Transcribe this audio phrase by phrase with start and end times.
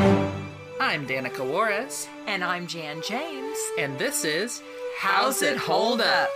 [0.00, 3.56] I'm Danica Juarez, And I'm Jan James.
[3.78, 4.62] and this is
[4.98, 6.28] How's It Hold Up?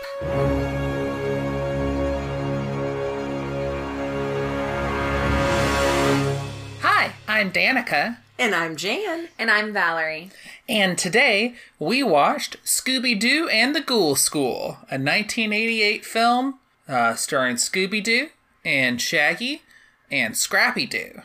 [6.83, 9.29] Hi, I'm Danica, And I'm Jan.
[9.39, 10.31] And I'm Valerie.
[10.69, 16.59] and today we watched Scooby Doo and the Ghoul School, a 1988 film
[16.89, 18.29] uh, starring Scooby Doo
[18.65, 19.63] and Shaggy
[20.11, 21.23] and Scrappy Doo.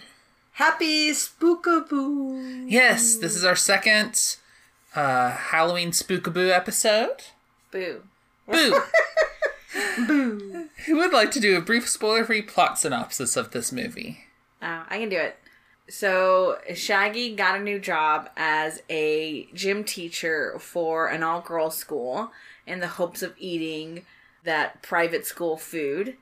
[0.55, 2.63] Happy Spookaboo.
[2.65, 4.37] Yes, this is our second
[4.95, 7.25] uh, Halloween Spookaboo episode.
[7.71, 8.03] Boo.
[8.49, 8.79] Boo!
[10.07, 10.69] Boo!
[10.85, 14.27] Who would like to do a brief spoiler-free plot synopsis of this movie?
[14.61, 15.35] Oh, I can do it.
[15.89, 22.31] So Shaggy got a new job as a gym teacher for an all-girls school
[22.65, 24.05] in the hopes of eating
[24.45, 26.15] that private school food.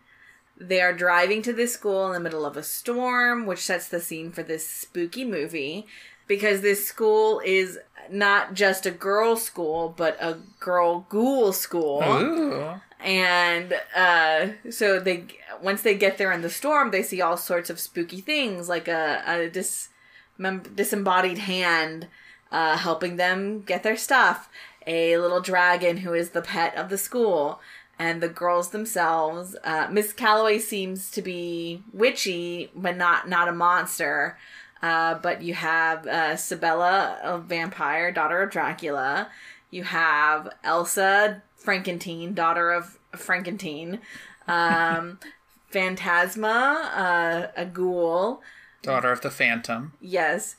[0.58, 4.00] They are driving to this school in the middle of a storm, which sets the
[4.00, 5.88] scene for this spooky movie
[6.28, 12.04] because this school is not just a girl school, but a girl ghoul school.
[12.04, 12.74] Ooh.
[13.00, 15.26] and uh, so they
[15.62, 18.88] once they get there in the storm, they see all sorts of spooky things, like
[18.88, 19.90] a, a dis,
[20.38, 22.08] mem- disembodied hand
[22.52, 24.50] uh, helping them get their stuff,
[24.86, 27.60] a little dragon who is the pet of the school,
[28.00, 29.56] and the girls themselves.
[29.64, 34.38] Uh, Miss Calloway seems to be witchy, but not not a monster.
[34.82, 39.30] Uh, but you have uh, Sabella, a vampire, daughter of Dracula.
[39.72, 44.00] You have Elsa, Frankentine, daughter of Frankentine.
[44.48, 45.20] Um,
[45.70, 48.42] Phantasma, uh, a ghoul.
[48.84, 49.94] Daughter of the Phantom.
[50.02, 50.56] Yes.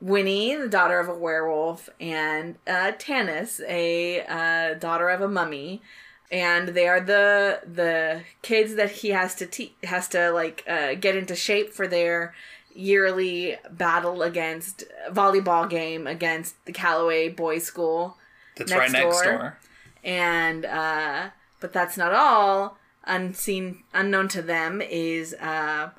[0.00, 5.82] Winnie, the daughter of a werewolf, and uh, Tanis, a uh, daughter of a mummy,
[6.30, 10.94] and they are the the kids that he has to te- has to like uh,
[10.94, 12.34] get into shape for their
[12.74, 18.16] yearly battle against volleyball game against the Calloway Boys School
[18.56, 19.32] That's Next right next door.
[19.38, 19.58] door.
[20.04, 21.30] and uh
[21.60, 25.90] but that's not all unseen unknown to them is uh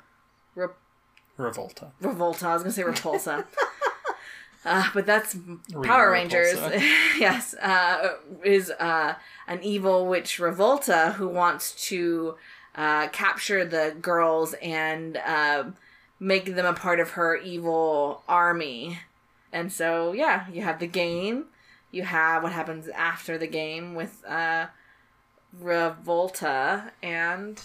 [0.54, 0.68] Re-
[1.38, 1.90] Revolta.
[2.00, 3.44] revolta i was gonna say repulsa
[4.68, 6.54] uh but that's Rita power rangers.
[7.18, 8.14] yes uh
[8.44, 9.14] is uh
[9.46, 12.36] an evil witch revolta who wants to
[12.74, 15.64] uh capture the girls and uh
[16.20, 19.00] make them a part of her evil army.
[19.52, 21.46] And so yeah you have the game.
[21.90, 24.66] You have what happens after the game with uh
[25.62, 27.60] revolta and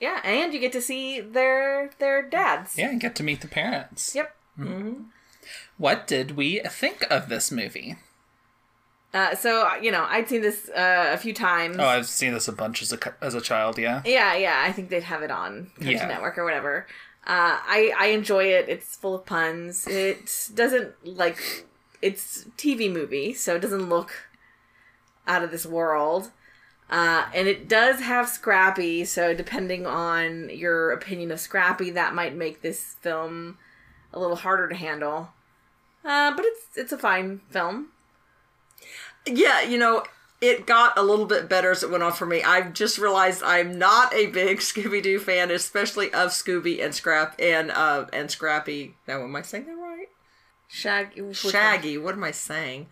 [0.00, 2.76] yeah and you get to see their their dads.
[2.78, 4.14] Yeah, and get to meet the parents.
[4.14, 4.34] yep
[5.80, 7.96] What did we think of this movie?
[9.12, 12.46] uh, so you know i'd seen this uh, a few times Oh, I've seen this
[12.46, 13.76] a bunch as a as a child.
[13.76, 14.02] Yeah.
[14.04, 16.06] yeah yeah i think they'd have it on cartoon Yeah.
[16.06, 16.86] network or whatever
[17.26, 21.66] uh, I, I enjoy it it's full of puns it doesn't like
[22.00, 24.12] it's tv movie so it doesn't look
[25.26, 26.30] out of this world
[26.88, 32.34] uh, and it does have Scrappy, so depending on your opinion of Scrappy, that might
[32.34, 33.58] make this film
[34.12, 35.28] a little harder to handle.
[36.04, 37.88] Uh, but it's it's a fine film.
[39.26, 40.04] Yeah, you know,
[40.40, 42.42] it got a little bit better as it went on for me.
[42.42, 47.34] I've just realized I'm not a big Scooby Doo fan, especially of Scooby and Scrap
[47.38, 48.94] and uh and Scrappy.
[49.06, 50.08] Now, am I saying that right?
[50.68, 51.32] Shaggy.
[51.32, 51.98] Shaggy.
[51.98, 52.86] What am I saying?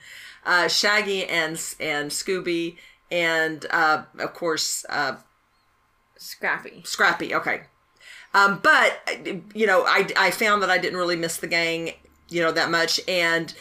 [0.45, 2.77] Uh, Shaggy and and Scooby
[3.11, 5.17] and uh, of course uh,
[6.17, 6.83] Scrappy.
[6.85, 7.35] Scrappy.
[7.35, 7.63] Okay.
[8.35, 9.01] Um, but
[9.55, 11.93] you know, I I found that I didn't really miss the gang,
[12.29, 13.01] you know, that much.
[13.09, 13.55] And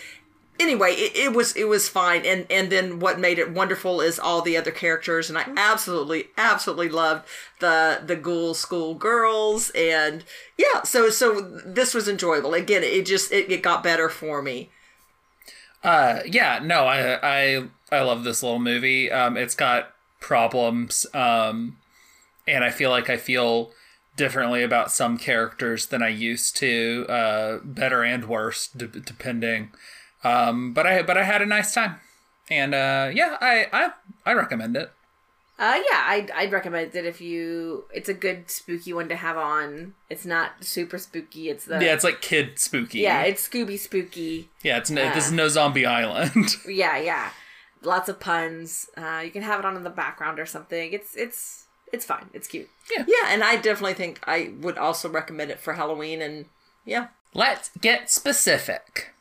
[0.59, 2.25] anyway, it, it was it was fine.
[2.25, 6.25] And and then what made it wonderful is all the other characters, and I absolutely
[6.37, 7.27] absolutely loved
[7.59, 9.71] the the Ghoul School girls.
[9.71, 10.23] And
[10.57, 12.53] yeah, so so this was enjoyable.
[12.53, 14.69] Again, it just it, it got better for me.
[15.83, 19.11] Uh, yeah, no, I I I love this little movie.
[19.11, 21.77] Um, it's got problems, um,
[22.47, 23.71] and I feel like I feel
[24.17, 29.71] differently about some characters than I used to, uh, better and worse, d- depending.
[30.23, 31.95] Um, but I but I had a nice time,
[32.49, 33.91] and uh, yeah, I I
[34.25, 34.91] I recommend it.
[35.59, 37.85] Uh, yeah, I'd, I'd recommend it if you.
[37.93, 39.95] It's a good spooky one to have on.
[40.09, 41.49] It's not super spooky.
[41.49, 42.99] It's the Yeah, it's like kid spooky.
[42.99, 44.49] yeah, it's Scooby spooky.
[44.61, 44.77] yeah.
[44.77, 46.55] It's no, this is no zombie island.
[46.67, 47.31] Yeah, yeah.
[47.81, 48.87] Lots of puns.
[48.97, 50.93] Uh, you can have it on in the background or something.
[50.93, 52.29] It's it's it's fine.
[52.33, 52.69] It's cute.
[52.95, 56.21] Yeah, Yeah, and I definitely think I would also recommend it for Halloween.
[56.21, 56.45] And
[56.85, 59.13] yeah, Let's get specific.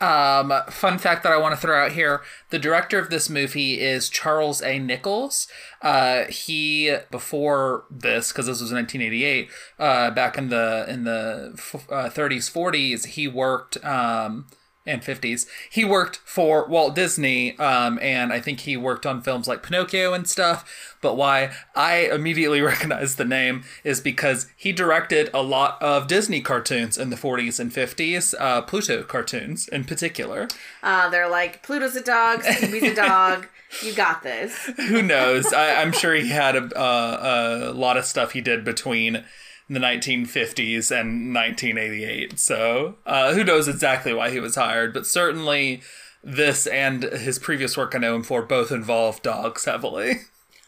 [0.00, 3.80] Um, fun fact that I want to throw out here: the director of this movie
[3.80, 4.80] is Charles A.
[4.80, 5.46] Nichols.
[5.80, 9.48] Uh, he before this, because this was 1988,
[9.78, 13.82] uh, back in the in the f- uh, 30s, 40s, he worked.
[13.84, 14.46] Um,
[14.86, 15.46] and 50s.
[15.70, 20.12] He worked for Walt Disney, um, and I think he worked on films like Pinocchio
[20.12, 20.96] and stuff.
[21.00, 26.40] But why I immediately recognize the name is because he directed a lot of Disney
[26.40, 30.48] cartoons in the 40s and 50s, uh, Pluto cartoons in particular.
[30.82, 33.48] Uh, they're like Pluto's a dog, Scooby's a dog.
[33.82, 34.54] You got this.
[34.76, 35.52] Who knows?
[35.52, 39.24] I, I'm sure he had a, uh, a lot of stuff he did between
[39.72, 42.38] the 1950s and 1988.
[42.38, 45.82] So uh, who knows exactly why he was hired, but certainly
[46.22, 50.20] this and his previous work I know him for both involve dogs heavily.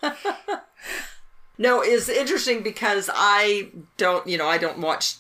[1.57, 5.17] No, it's interesting because I don't, you know, I don't watch.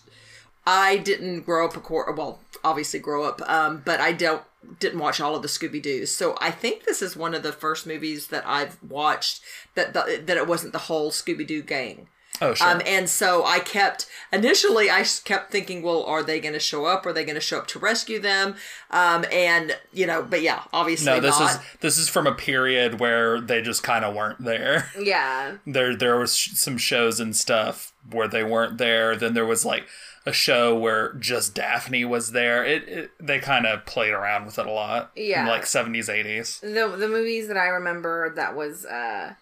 [0.67, 2.13] I didn't grow up a core.
[2.13, 4.43] Well, obviously grow up, um, but I don't
[4.81, 6.11] didn't watch all of the Scooby Doo's.
[6.11, 9.43] So I think this is one of the first movies that I've watched
[9.75, 12.09] that the, that it wasn't the whole Scooby Doo gang.
[12.41, 12.69] Oh, sure.
[12.69, 16.85] Um, and so I kept initially I kept thinking, well, are they going to show
[16.85, 17.07] up?
[17.07, 18.57] Are they going to show up to rescue them?
[18.91, 21.51] Um, and you know, but yeah, obviously no, this not.
[21.53, 24.91] is this is from a period where they just kind of weren't there.
[25.01, 25.57] Yeah.
[25.67, 29.15] There there was sh- some shows and stuff where they weren't there.
[29.17, 29.87] Then there was like
[30.27, 32.65] a show where just Daphne was there.
[32.65, 35.13] It, it they kind of played around with it a lot.
[35.15, 35.43] Yeah.
[35.43, 36.61] in like 70s 80s.
[36.61, 39.35] The the movies that I remember that was uh,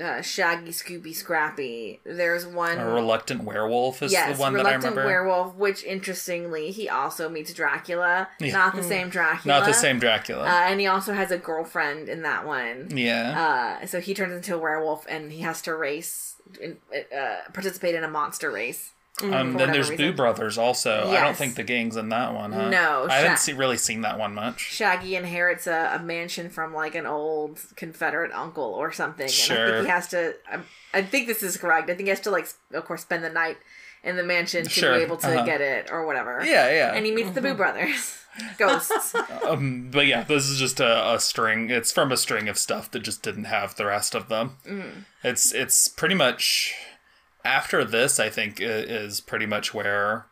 [0.00, 2.00] uh Shaggy, Scooby, Scrappy.
[2.04, 2.78] There's one.
[2.78, 5.00] A reluctant werewolf is Yes, the one that I remember.
[5.02, 5.06] Reluctant.
[5.06, 8.28] Werewolf, which interestingly, he also meets Dracula.
[8.40, 8.52] Yeah.
[8.52, 9.58] Not the same Dracula.
[9.60, 10.44] Not the same Dracula.
[10.44, 12.88] Uh, and he also has a girlfriend in that one.
[12.96, 13.78] yeah.
[13.82, 17.94] Uh, so he turns into a werewolf and he has to race, in, uh, participate
[17.94, 18.92] in a monster race.
[19.22, 20.10] Um, then there's reason.
[20.10, 21.08] Boo Brothers also.
[21.08, 22.68] I don't think the gang's in that one, huh?
[22.70, 24.60] No, I haven't see, really seen that one much.
[24.60, 29.24] Shaggy inherits a, a mansion from like an old Confederate uncle or something.
[29.24, 29.70] And I Sure.
[29.72, 30.34] think he has to.
[30.50, 30.60] I,
[30.94, 31.90] I think this is correct.
[31.90, 33.56] I think he has to like, of course, spend the night
[34.04, 35.44] in the mansion to Sure, be able to uh-huh.
[35.44, 36.42] get it or whatever.
[36.44, 36.94] Yeah, yeah.
[36.94, 38.18] And he meets the Boo Brothers,
[38.58, 39.14] ghosts.
[39.44, 41.70] um, but yeah, this is just a, a string.
[41.70, 44.56] It's from a string of stuff that just didn't have the rest of them.
[44.66, 45.04] Mm.
[45.24, 46.74] It's it's pretty much
[47.44, 48.18] after this.
[48.20, 50.26] I think is pretty much where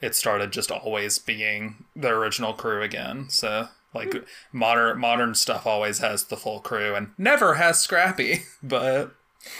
[0.00, 3.28] it started just always being the original crew again.
[3.28, 4.18] So like Hmm.
[4.52, 9.14] modern modern stuff always has the full crew and never has Scrappy, but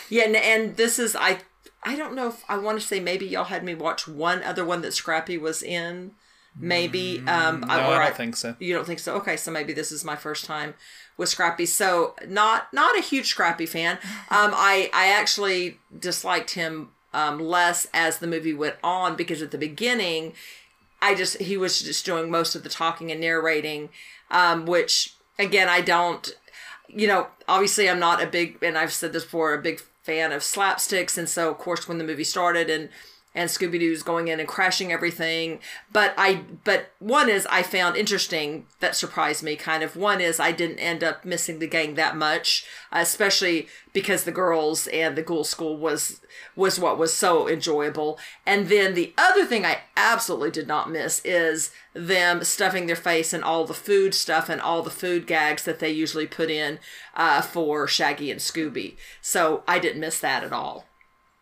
[0.08, 1.40] Yeah, and, and this is I
[1.82, 4.64] I don't know if I want to say maybe y'all had me watch one other
[4.64, 6.12] one that Scrappy was in.
[6.58, 8.56] Maybe um no, I, I don't think so.
[8.58, 9.14] You don't think so?
[9.17, 10.75] Okay, so maybe this is my first time
[11.17, 11.67] with Scrappy.
[11.67, 13.99] So not not a huge Scrappy fan.
[14.32, 19.50] Um, I I actually disliked him um, less as the movie went on because at
[19.50, 20.35] the beginning,
[21.02, 23.88] I just he was just doing most of the talking and narrating,
[24.31, 26.32] um, which again I don't.
[26.88, 30.32] You know, obviously I'm not a big, and I've said this before, a big fan
[30.32, 32.88] of slapsticks, and so of course when the movie started and
[33.34, 35.60] and Scooby Doo's going in and crashing everything.
[35.92, 39.54] But I, but one is I found interesting that surprised me.
[39.54, 44.24] Kind of one is I didn't end up missing the gang that much, especially because
[44.24, 46.20] the girls and the Ghoul School was
[46.56, 48.18] was what was so enjoyable.
[48.44, 53.32] And then the other thing I absolutely did not miss is them stuffing their face
[53.32, 56.78] in all the food stuff and all the food gags that they usually put in
[57.14, 58.96] uh, for Shaggy and Scooby.
[59.20, 60.87] So I didn't miss that at all.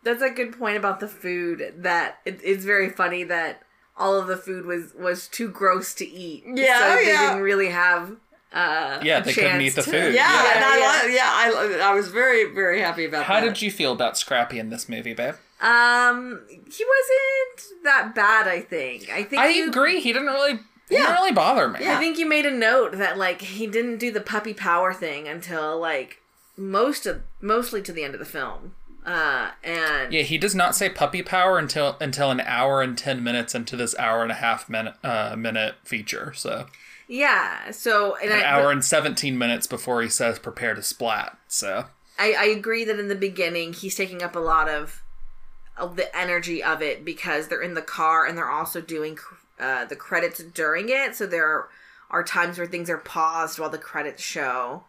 [0.03, 1.73] That's a good point about the food.
[1.77, 3.63] That it, it's very funny that
[3.97, 6.43] all of the food was was too gross to eat.
[6.47, 7.27] Yeah, so they yeah.
[7.29, 8.15] didn't really have.
[8.51, 10.13] Uh, Yeah, they couldn't eat the to- food.
[10.13, 11.07] Yeah, Yeah, and I, yeah.
[11.07, 13.45] li- yeah, I, I was very, very happy about How that.
[13.45, 15.35] did you feel about Scrappy in this movie, babe?
[15.61, 18.47] Um, he wasn't that bad.
[18.47, 19.09] I think.
[19.11, 19.99] I think I you, agree.
[19.99, 20.53] He didn't really.
[20.87, 21.01] He Yeah.
[21.01, 21.79] didn't really bother me.
[21.81, 21.97] Yeah.
[21.97, 25.27] I think you made a note that like he didn't do the puppy power thing
[25.27, 26.21] until like
[26.57, 28.73] most of mostly to the end of the film.
[29.09, 33.23] Uh, and Yeah, he does not say puppy power until until an hour and ten
[33.23, 36.31] minutes into this hour and a half minute uh, minute feature.
[36.35, 36.67] So
[37.07, 40.83] yeah, so and an I, hour but and seventeen minutes before he says prepare to
[40.83, 41.37] splat.
[41.47, 41.85] So
[42.19, 45.01] I I agree that in the beginning he's taking up a lot of
[45.75, 49.17] of the energy of it because they're in the car and they're also doing
[49.59, 51.15] uh, the credits during it.
[51.15, 51.67] So there
[52.11, 54.83] are times where things are paused while the credits show.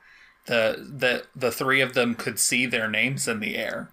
[0.46, 3.88] the the the three of them could see their names in the air.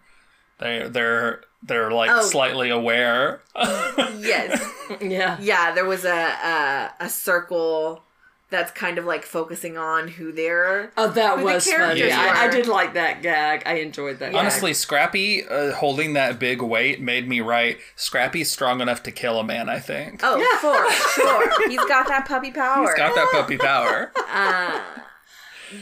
[0.59, 2.21] They they're they're like Oh.
[2.21, 3.41] slightly aware.
[3.55, 4.73] Yes.
[5.01, 5.37] Yeah.
[5.41, 8.03] Yeah, there was a a, a circle
[8.49, 10.93] that's kind of like focusing on who they're.
[10.95, 11.75] Oh, that was funny.
[11.99, 13.63] characters I, I did like that gag.
[13.65, 14.31] I enjoyed that.
[14.31, 14.35] gag.
[14.39, 19.37] Honestly, Scrappy uh, holding that big weight made me write Scrappy's strong enough to kill
[19.37, 20.21] a man, I think.
[20.23, 20.57] Oh, yeah.
[20.59, 21.67] for sure.
[21.69, 22.85] He's got that puppy power.
[22.85, 24.13] He's got that puppy power.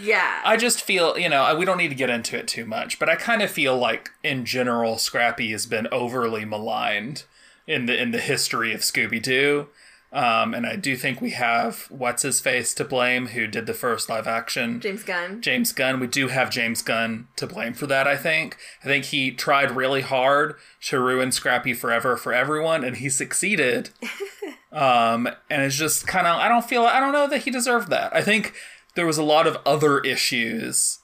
[0.02, 0.42] yeah.
[0.44, 3.10] I just feel, you know, we don't need to get into it too much, but
[3.10, 7.24] I kind of feel like in general Scrappy has been overly maligned
[7.68, 9.68] in the in the history of Scooby Doo.
[10.16, 13.74] Um, and I do think we have what's his face to blame, who did the
[13.74, 14.80] first live action.
[14.80, 15.42] James Gunn.
[15.42, 16.00] James Gunn.
[16.00, 18.56] We do have James Gunn to blame for that, I think.
[18.82, 23.90] I think he tried really hard to ruin Scrappy forever for everyone, and he succeeded.
[24.72, 27.90] um, and it's just kind of, I don't feel, I don't know that he deserved
[27.90, 28.16] that.
[28.16, 28.54] I think
[28.96, 31.00] there was a lot of other issues,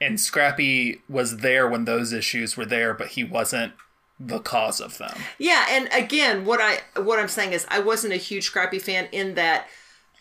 [0.00, 3.72] and Scrappy was there when those issues were there, but he wasn't
[4.18, 5.16] the cause of them.
[5.38, 9.08] Yeah, and again, what I what I'm saying is I wasn't a huge Scrappy fan
[9.12, 9.66] in that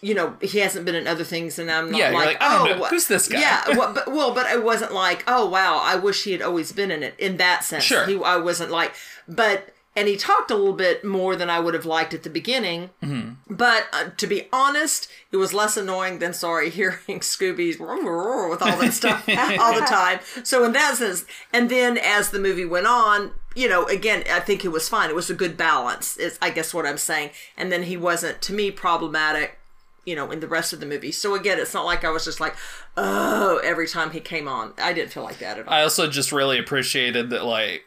[0.02, 2.68] you know he hasn't been in other things, and I'm not Yeah, like, like, oh,
[2.68, 3.40] oh know, who's this guy?
[3.40, 6.72] Yeah, well, but well, but I wasn't like, oh wow, I wish he had always
[6.72, 7.84] been in it in that sense.
[7.84, 8.06] Sure.
[8.06, 8.94] he, I wasn't like,
[9.28, 12.30] but and he talked a little bit more than I would have liked at the
[12.30, 12.92] beginning.
[13.04, 13.54] Mm-hmm.
[13.54, 18.78] But uh, to be honest, it was less annoying than sorry hearing Scooby's with all
[18.80, 19.28] that stuff
[19.60, 20.20] all the time.
[20.44, 24.40] So in that sense, and then as the movie went on, you know, again, I
[24.40, 25.10] think it was fine.
[25.10, 26.16] It was a good balance.
[26.16, 27.32] Is I guess what I'm saying.
[27.58, 29.58] And then he wasn't to me problematic.
[30.04, 31.12] You know, in the rest of the movie.
[31.12, 32.56] So again, it's not like I was just like,
[32.98, 34.74] oh, every time he came on.
[34.80, 35.74] I didn't feel like that at all.
[35.74, 37.84] I also just really appreciated that like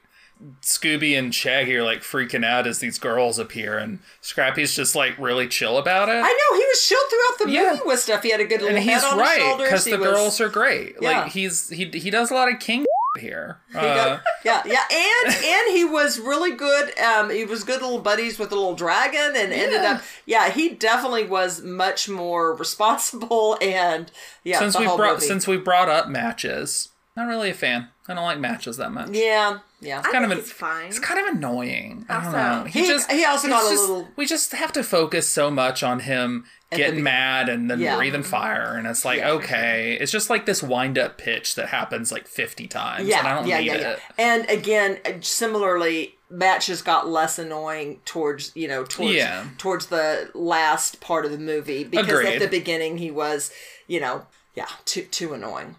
[0.62, 5.17] Scooby and Shaggy are like freaking out as these girls appear, and Scrappy's just like
[5.19, 6.17] really chill about it.
[6.17, 7.71] I know he was chilled throughout the Yeah.
[7.73, 8.23] movie with stuff.
[8.23, 9.67] He had a good little and he's on his right shoulders.
[9.69, 10.97] because the was- girls are great.
[11.00, 11.23] Yeah.
[11.23, 12.85] Like he's he he does a lot of king
[13.21, 13.59] here.
[13.75, 16.99] Uh, yeah, yeah, and and he was really good.
[16.99, 20.03] Um, he was good little buddies with the little dragon, and ended up.
[20.26, 24.11] Yeah, he definitely was much more responsible, and
[24.43, 25.26] yeah, since we brought movie.
[25.26, 27.88] since we brought up matches, not really a fan.
[28.09, 29.11] I don't like matches that much.
[29.11, 30.00] yeah, yeah.
[30.00, 30.87] I kind of think an- it's fine.
[30.88, 32.04] It's kind of annoying.
[32.09, 32.64] I don't know.
[32.64, 35.83] He- just he also got a just- little- We just have to focus so much
[35.83, 37.04] on him getting beginning.
[37.04, 37.97] mad and then Yeah.
[37.97, 41.54] breathing fire, and it's like Yeah, for okay, it's just like this wind up pitch
[41.54, 44.00] that happens like fifty times, yeah, and I don't yeah, need yeah, it.
[44.18, 49.44] And again, uh, similarly, matches got less annoying towards you know towards Yeah.
[49.56, 52.35] towards the last part of the movie because Agreed.
[52.35, 53.52] at the beginning he was
[53.87, 55.76] you know yeah too too annoying.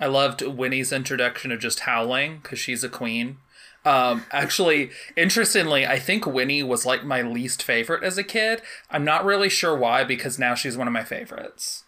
[0.00, 3.38] I loved Winnie's introduction of just howling because she's a queen.
[3.84, 8.60] Um, actually, interestingly, I think Winnie was like my least favorite as a kid.
[8.90, 11.84] I'm not really sure why because now she's one of my favorites.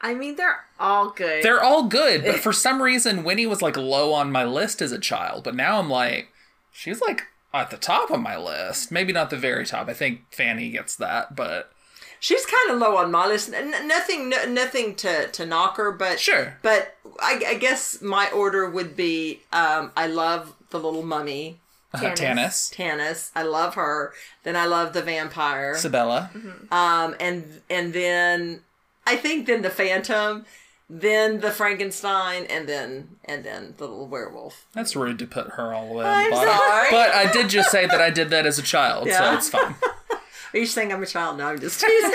[0.00, 1.42] I mean, they're all good.
[1.42, 4.92] They're all good, but for some reason, Winnie was like low on my list as
[4.92, 5.44] a child.
[5.44, 6.28] But now I'm like,
[6.72, 8.90] she's like at the top of my list.
[8.90, 9.88] Maybe not the very top.
[9.88, 11.72] I think Fanny gets that, but
[12.20, 13.52] She's kind of low on my list.
[13.52, 16.58] N- nothing, n- nothing to, to knock her, but Sure.
[16.62, 21.58] But I, I guess my order would be: um, I love the little mummy,
[21.94, 23.30] uh, Tanis, Tanis.
[23.34, 24.12] I love her.
[24.44, 25.74] Then I love the vampire.
[25.76, 26.30] Sabella.
[26.70, 28.60] Um, and and then
[29.06, 30.44] I think then the Phantom,
[30.88, 34.66] then the Frankenstein, and then and then the little werewolf.
[34.74, 36.54] That's rude to put her all the way on I'm the bottom.
[36.54, 36.88] sorry.
[36.90, 39.74] But I did just say that I did that as a child, so it's fine.
[40.52, 41.38] Are you saying I'm a child?
[41.38, 42.12] No, I'm just teasing.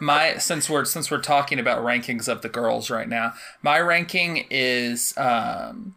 [0.00, 4.46] my since we're since we're talking about rankings of the girls right now, my ranking
[4.50, 5.94] is um,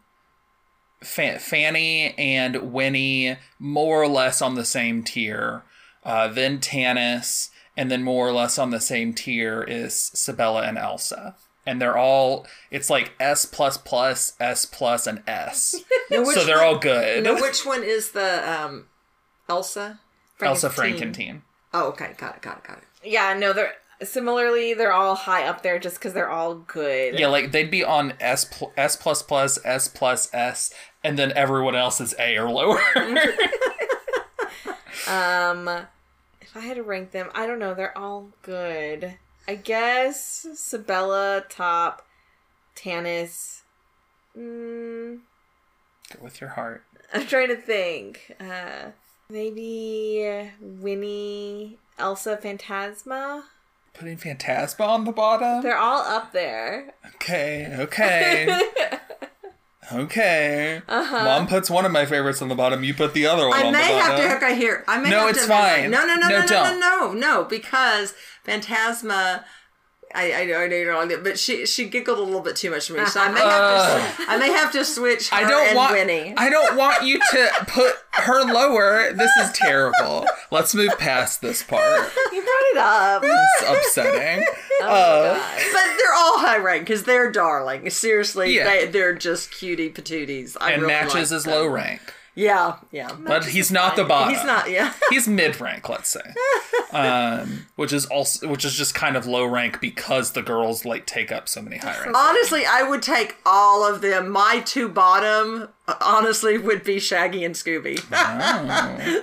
[1.04, 5.64] Fa- Fanny and Winnie more or less on the same tier.
[6.04, 10.78] Uh, then Tanis, and then more or less on the same tier is Sabella and
[10.78, 11.36] Elsa.
[11.66, 15.76] And they're all it's like S plus plus S plus and S.
[16.12, 17.24] Now, so they're one- all good.
[17.24, 18.86] Now, which one is the um,
[19.50, 20.00] Elsa?
[20.40, 20.74] Elsa Frankenteen.
[20.76, 21.42] Frankentine.
[21.78, 22.84] Oh, okay, got it, got it, got it.
[23.04, 27.18] yeah, no, they're similarly they're all high up there just because they're all good.
[27.20, 31.32] Yeah, like they'd be on S pl- S plus plus S plus S, and then
[31.36, 32.82] everyone else is A or lower.
[35.08, 35.68] Um,
[36.42, 37.76] if I had to rank them, I don't know.
[37.76, 39.16] They're all good.
[39.48, 42.02] I guess Sabella top,
[42.76, 43.62] Tanis.
[44.36, 45.20] Mm,
[46.12, 46.84] Go with your heart.
[47.14, 48.34] I'm trying to think.
[48.40, 48.92] Uh,
[49.30, 53.46] maybe Winnie, Elsa, Phantasma.
[53.94, 55.62] Putting Phantasma on the bottom.
[55.64, 56.94] They're all up there.
[57.16, 58.60] Okay, okay,
[59.94, 60.82] okay.
[60.88, 61.24] Uh-huh.
[61.24, 62.84] Mom puts one of my favorites on the bottom.
[62.84, 64.36] You put the other one I on the may have to.
[64.38, 64.84] Okay, here.
[64.88, 65.48] I may No, have it's to.
[65.48, 65.92] fine.
[65.92, 68.14] No, no, no, No, no, no, no, no, no, because
[68.44, 69.46] Phantasma.
[70.16, 72.94] I, I, I don't know, but she she giggled a little bit too much for
[72.94, 74.00] me, so I may uh-huh.
[74.00, 74.24] have to.
[74.24, 74.26] Uh.
[74.30, 75.94] I may have to switch I don't want.
[75.94, 76.34] Winnie.
[76.38, 79.12] I don't want you to put her lower.
[79.14, 80.26] This is terrible.
[80.52, 82.12] Let's move past this part.
[82.32, 83.24] You brought it up.
[83.26, 84.46] It's upsetting.
[84.82, 85.62] Oh, uh, God.
[85.72, 87.90] But they're all high rank because they're darling.
[87.90, 88.66] Seriously, Yeah.
[88.66, 90.58] they, they're just cutie patooties.
[90.60, 92.02] I and really matches like is low rank.
[92.36, 93.12] Yeah, yeah.
[93.18, 94.34] But he's not the bottom.
[94.34, 94.70] He's not.
[94.70, 94.94] Yeah.
[95.10, 96.34] He's mid rank, let's say,
[96.92, 101.06] um, which is also which is just kind of low rank because the girls like
[101.06, 102.18] take up so many high ranks.
[102.18, 104.30] Honestly, I would take all of them.
[104.30, 108.00] My two bottom, uh, honestly, would be Shaggy and Scooby.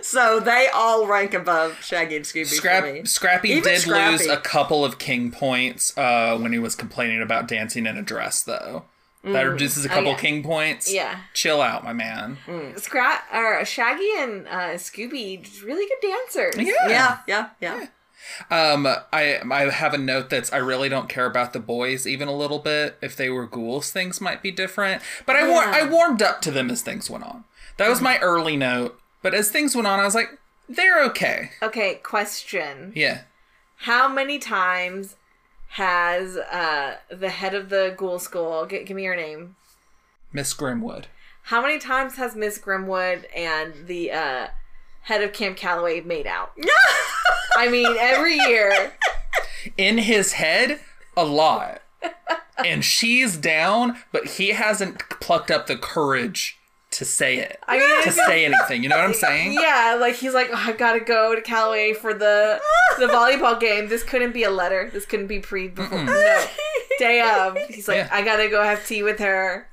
[0.05, 3.05] so they all rank above Shaggy and Scooby for me.
[3.05, 4.13] Scrappy Even did Scrappy.
[4.13, 8.03] lose a couple of king points uh, when he was complaining about dancing in a
[8.03, 8.85] dress, though.
[9.25, 10.17] That reduces a couple yeah.
[10.19, 10.93] king points.
[10.93, 11.21] Yeah.
[11.33, 12.39] chill out, my man.
[12.77, 16.55] Scrat or Shaggy and uh, Scooby, really good dancers.
[16.89, 17.87] Yeah, yeah, yeah.
[18.51, 22.29] Um, I I have a note that's I really don't care about the boys even
[22.29, 22.97] a little bit.
[23.03, 25.03] If they were ghouls, things might be different.
[25.27, 25.73] But I war- Yeah.
[25.75, 27.45] I warmed up to them as things went on.
[27.79, 28.99] That was my early note.
[29.23, 30.39] But as things went on, I was like,
[30.69, 31.51] they're okay.
[31.63, 32.93] Okay, question.
[32.95, 33.23] Yeah.
[33.77, 35.17] How many times
[35.77, 39.57] has uh, the head of the ghoul school, g- give me your name,
[40.33, 41.05] Miss Grimwood.
[41.45, 44.47] how many times has Miss Grimwood and the uh,
[45.03, 46.53] head of Camp Calloway made out?
[47.57, 48.93] I mean, every year.
[49.79, 50.81] In his head,
[51.17, 51.83] a lot.
[52.65, 56.59] and she's down, but he hasn't plucked up the courage
[56.93, 57.59] to say it.
[57.67, 58.83] I mean, to say anything.
[58.83, 59.53] You know what I'm saying?
[59.63, 62.61] Yeah, like he's like, oh, I gotta go to Calloway for the
[62.99, 63.89] the volleyball game.
[63.89, 64.91] This couldn't be a letter.
[64.93, 66.05] This couldn't be pre before.
[66.05, 66.45] No,
[66.99, 67.57] day of.
[67.69, 68.09] He's like, Yeah.
[68.13, 69.69] I gotta go have tea with her.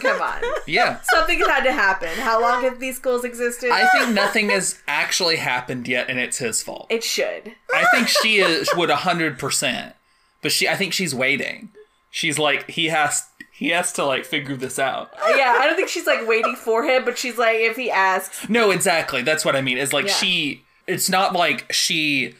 [0.00, 1.00] Come on, Yeah.
[1.04, 2.10] something has had to happen.
[2.18, 3.70] How long have these schools existed?
[3.70, 6.86] I think nothing has actually happened yet, and it's his fault.
[6.90, 7.52] it should.
[7.74, 9.94] I think she is would hundred percent,
[10.42, 10.68] but she.
[10.68, 11.70] I think she's waiting.
[12.10, 13.24] She's like he has.
[13.56, 15.10] He has to like figure this out.
[15.30, 18.48] Yeah, I don't think she's like waiting for him, but she's like, if he asks,
[18.48, 19.22] No, exactly.
[19.22, 19.78] That's what I mean.
[19.78, 20.12] Is like Yeah.
[20.12, 20.62] she.
[20.86, 22.34] It's not like she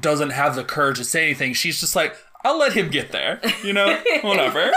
[0.00, 1.54] doesn't have the courage to say anything.
[1.54, 3.40] She's just like, I'll let him get there.
[3.64, 4.70] You know, whatever.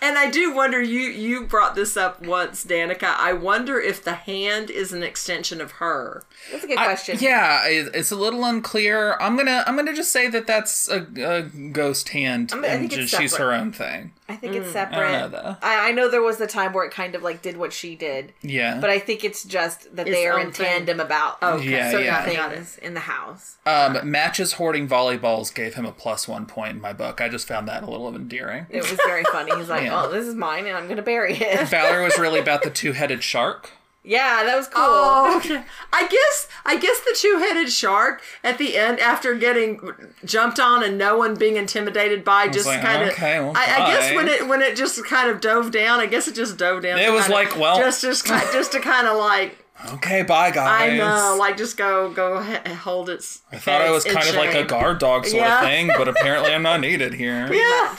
[0.00, 0.80] And I do wonder.
[0.80, 3.14] You you brought this up once, Danica.
[3.16, 6.24] I wonder if the hand is an extension of her.
[6.50, 7.18] that's a good I- question.
[7.20, 9.16] yeah, it's a little unclear.
[9.20, 9.64] I'm gonna.
[9.66, 13.36] I'm gonna just say that that's a, a ghost hand, I mean, and just she's
[13.36, 14.12] her own thing.
[14.28, 14.96] I think it's I separate.
[15.12, 15.56] don't know though.
[15.62, 17.94] I, I know there was the time where it kind of like did what she
[17.94, 20.66] did, Yeah, but I think it's just that Its they are own in thing.
[20.66, 22.34] tandom about Okay, Yeah, certain yeah.
[22.34, 22.54] Got it.
[22.56, 23.56] things in the house.
[23.66, 27.20] Um, matches hoarding volleyballs gave him a plus one point in my book.
[27.20, 28.66] I just found that a little endearing.
[28.68, 29.56] It was very funny.
[29.56, 30.02] He's like, Yeah.
[30.04, 33.22] "Oh, this is mine, and I'm gonna bury it." Valerie was really about the two-headed
[33.22, 33.70] shark.
[34.06, 34.82] Yeah, that was cool.
[34.84, 35.62] Oh, okay.
[35.92, 39.80] I guess I guess the two-headed shark at the end, after getting
[40.24, 43.10] jumped on and no one being intimidated by, just like, kind of.
[43.10, 46.06] okay, well, I, I guess when it when it just kind of dove down, I
[46.06, 46.98] guess it just dove down.
[46.98, 50.22] It was kind of- like, well- just just ki- just to kind of like Okay,
[50.22, 50.90] bye guys.
[50.90, 53.42] I know, like just go go he- hold its.
[53.52, 55.58] I thought I was kind of like a guard dog sort Yeah.
[55.58, 57.46] of thing, but apparently I'm not needed here.
[57.52, 57.96] Yeah.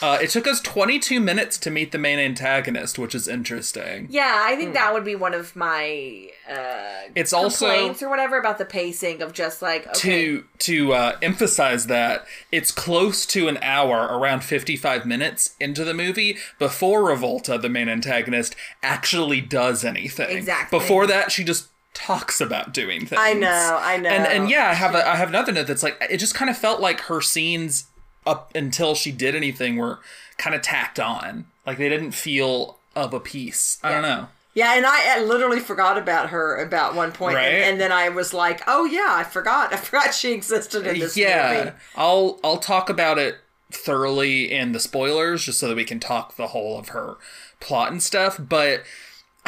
[0.00, 4.06] Uh, it took us 22 minutes to meet the main antagonist, which is interesting.
[4.10, 8.38] Yeah, I think that would be one of my uh, It's also complaints or whatever
[8.38, 13.48] about the pacing of just like okay, to to uh, emphasize that it's close to
[13.48, 19.84] an hour, around 55 minutes into the movie before Revolta, the main antagonist, actually does
[19.84, 20.36] anything.
[20.36, 20.78] Exactly.
[20.78, 23.20] Before that, she just talks about doing things.
[23.20, 24.08] I know, I know.
[24.08, 26.48] And and yeah, I have a, I have another note that's like it just kind
[26.48, 27.87] of felt like her scenes
[28.28, 29.98] up until she did anything were
[30.36, 31.46] kind of tacked on.
[31.66, 33.78] Like they didn't feel of a piece.
[33.82, 34.28] I don't know.
[34.54, 37.44] Yeah, and I, I literally forgot about her about one point, Right.
[37.46, 39.72] and, and then I was like, "Oh yeah, I forgot.
[39.74, 43.36] I forgot she existed in this yeah, movie." I'll I'll talk about it
[43.70, 47.16] thoroughly in the spoilers just so that we can talk the whole of her
[47.60, 48.82] plot and stuff, but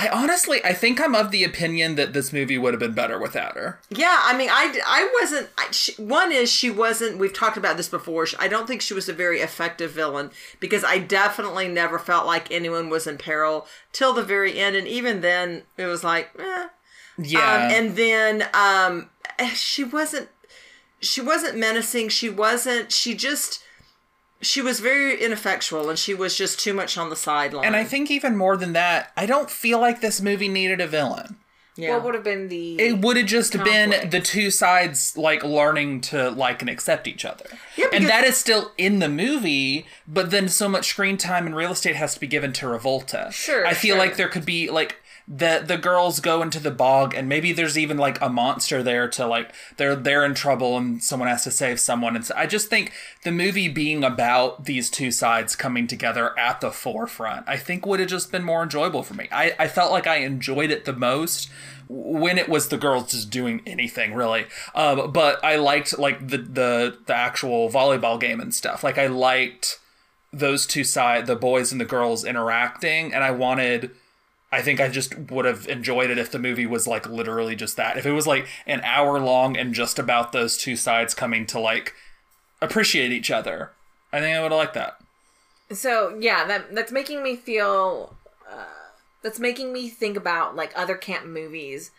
[0.01, 3.19] I honestly I think I'm of the opinion that this movie would have been better
[3.19, 3.81] without her.
[3.91, 5.51] Yeah, I mean, I, I wasn't.
[5.59, 7.19] I, she, one is she wasn't.
[7.19, 8.27] We've talked about this before.
[8.39, 12.51] I don't think she was a very effective villain because I definitely never felt like
[12.51, 16.69] anyone was in peril till the very end, and even then, it was like, eh.
[17.19, 17.39] Yeah.
[17.39, 19.11] Um, and then um,
[19.55, 20.31] she wasn't.
[21.01, 22.09] She wasn't menacing.
[22.09, 22.91] She wasn't.
[22.91, 23.63] She just.
[24.43, 27.67] She was very ineffectual, and she was just too much on the sideline.
[27.67, 30.87] and I think even more than that, I don't feel like this movie needed a
[30.87, 31.37] villain.
[31.77, 31.95] yeah.
[31.95, 36.01] what would have been the It would have just been the two sides like learning
[36.03, 37.47] to like and accept each other.
[37.77, 41.55] Yeah, and that is still in the movie, but then so much screen time and
[41.55, 43.33] real estate has to be given to Revolta.
[43.33, 43.99] Sure, I feel sure.
[43.99, 45.00] like there could be like
[45.33, 49.07] the the girls go into the bog and maybe there's even like a monster there
[49.09, 52.17] to like they're they're in trouble and someone has to save someone.
[52.17, 56.61] And so I just think the movie being about these two sides coming together at
[56.61, 59.29] the forefront I think would have just been more enjoyable for me.
[59.31, 61.49] I, I felt like I enjoyed it the most
[61.89, 64.47] when it was the girls just doing anything really.
[64.75, 68.83] Um, but I liked like the the the actual volleyball game and stuff.
[68.83, 69.79] Like I liked
[70.33, 73.93] those two side the boys and the girls interacting and I wanted
[74.53, 77.77] I think I just would have enjoyed it if the movie was like literally just
[77.77, 77.97] that.
[77.97, 81.61] If it was like an hour long and just about those two sides coming to
[81.61, 81.95] like
[82.61, 83.71] appreciate each other,
[84.13, 84.99] I think I would have liked that.
[85.73, 88.17] So yeah, that that's making me feel.
[88.51, 88.65] Uh,
[89.23, 91.93] that's making me think about like other camp movies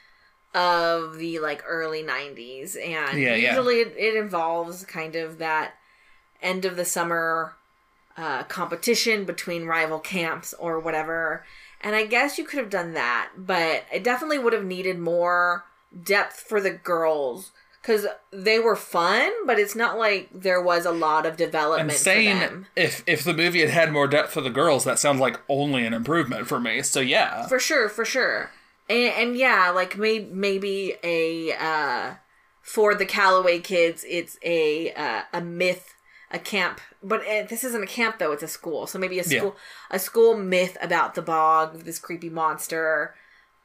[0.53, 3.51] of the like early '90s, and Yeah, yeah.
[3.51, 5.75] usually it, it involves kind of that
[6.41, 7.53] end of the summer
[8.17, 11.45] uh, competition between rival camps or whatever.
[11.81, 15.65] And I guess you could have done that, but it definitely would have needed more
[16.03, 20.91] depth for the girls because they were fun, but it's not like there was a
[20.91, 24.41] lot of And development for saying if if the movie had had more depth for
[24.41, 26.83] the girls, that sounds like only an improvement for me.
[26.83, 28.51] So yeah, For sure, for sure.
[28.87, 32.13] And, and yeah, like may, maybe a uh
[32.61, 35.95] for the Calloway kids, it's a uh, a myth,
[36.33, 36.79] a camp.
[37.03, 38.87] But uh, this isn't a camp though; it's a school.
[38.87, 39.39] So maybe a Yeah.
[39.39, 39.55] school
[39.89, 43.15] a school myth about the bog, this creepy monster.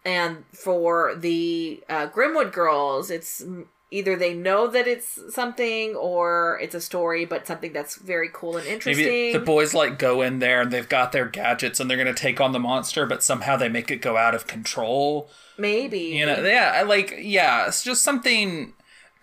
[0.04, 3.42] And for the uh, Grimwood girls, it's
[3.90, 8.56] either they know that it's something or it's a story, but something that's very cool
[8.56, 9.04] and interesting.
[9.04, 12.14] maybe the boys like go in there and they've got their gadgets and they're gonna
[12.14, 15.28] take on the monster, but somehow they make it go out of control.
[15.58, 18.74] maybe you know yeah like yeah it's just something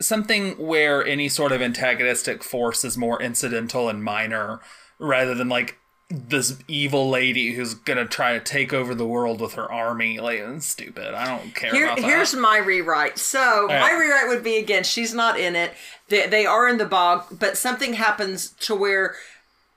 [0.05, 4.59] something where any sort of antagonistic force is more incidental and minor
[4.99, 5.77] rather than like
[6.09, 10.37] this evil lady who's gonna try to take over the world with her army like
[10.37, 13.17] it's stupid i don't care Here, here's my rewrite.
[13.17, 14.83] So my rewrite would be again.
[14.83, 15.73] She's not in it.
[16.09, 19.15] They, they are in the bog, but something happens to where,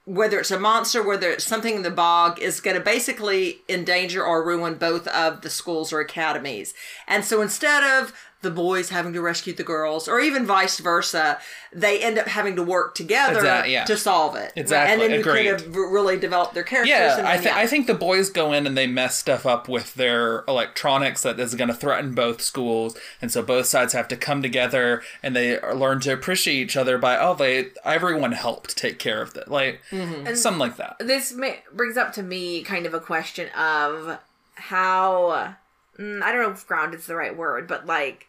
[0.05, 4.23] whether it's a monster, whether it's something in the bog, is going to basically endanger
[4.23, 6.75] or ruin both of the schools or academies.
[7.07, 8.13] And so instead of
[8.47, 11.37] the boys having to rescue the girls, or even vice versa,
[11.73, 13.83] they end up having to work together Exact- yeah.
[13.85, 14.53] to solve it.
[14.55, 15.49] Exactly, And then you agreed.
[15.49, 16.89] could have really developed their characters.
[16.89, 19.45] yeah, and I, then, th- I think the boys go in and they mess stuff
[19.45, 23.93] up with their electronics that is going to threaten both schools, and so both sides
[23.93, 28.31] have to come together and they learn to appreciate each other by oh they everyone
[28.31, 29.81] helped take care of it, like
[30.35, 30.95] something like that.
[30.99, 34.19] this ma- brings up to me kind of a question of
[34.55, 35.55] how
[35.99, 38.27] mm, I don't know if grounded's the right word, but like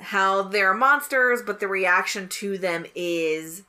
[0.00, 3.62] how they're monsters, but the reaction to them is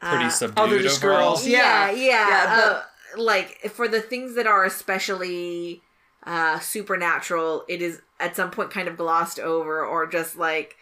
[0.00, 1.30] Pretty uh, subdued oh, they're just overall.
[1.34, 1.46] girls.
[1.46, 1.96] yeah, Yeah.
[1.96, 2.28] yeah.
[2.28, 2.82] Yeah, uh,
[3.20, 5.82] like for the things that are especially
[6.24, 10.76] uh, supernatural, it is at some point kind of glossed over, or just like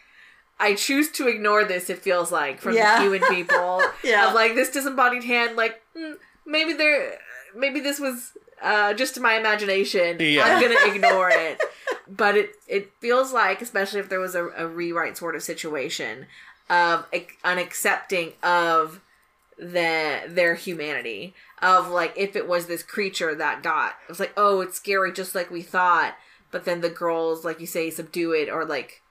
[0.58, 1.88] I choose to ignore this.
[1.90, 2.96] It feels like from Yeah.
[2.98, 4.28] the human people, Yeah.
[4.28, 5.56] of like this disembodied hand.
[5.56, 6.14] Like mm,
[6.46, 7.18] maybe there,
[7.56, 10.16] maybe this was uh, just to my imagination.
[10.20, 10.44] Yeah.
[10.44, 11.60] I'm gonna ignore it.
[12.08, 16.26] But it it feels like, especially if there was a, a rewrite sort of situation,
[16.68, 17.06] of
[17.44, 19.00] an accepting of
[19.58, 24.32] the their humanity of like if it was this creature that got it was like
[24.36, 26.14] oh it's scary just like we thought
[26.50, 29.02] but then the girls like you say subdue it or like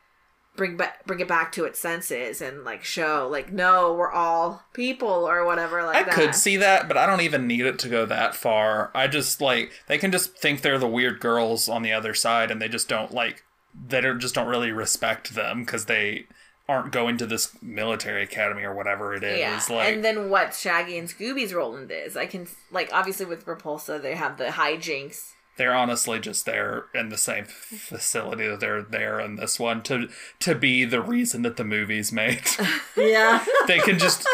[0.55, 4.63] bring back bring it back to its senses and like show like no we're all
[4.73, 7.79] people or whatever like I that could see that, but I don't even need it
[7.79, 8.91] to go that far.
[8.93, 12.51] I just like they can just think they're the weird girls on the other side,
[12.51, 13.43] and they just don't like
[13.87, 16.25] they don't just don't really respect them because they
[16.67, 19.39] aren't going to this military academy or whatever it is.
[19.39, 23.25] yeah Like, and then what shaggy and scooby's role in this i can like obviously
[23.25, 28.61] with repulsa they have the hijinks they're honestly just there in the same facility that
[28.61, 30.07] they're there in this one to
[30.39, 32.41] to be the reason that the movie's made.
[32.97, 33.45] yeah.
[33.67, 34.25] they can just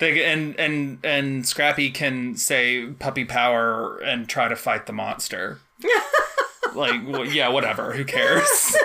[0.00, 5.60] they and and and Scrappy can say puppy power and try to fight the monster.
[6.74, 7.92] like well, yeah, whatever.
[7.92, 8.76] Who cares?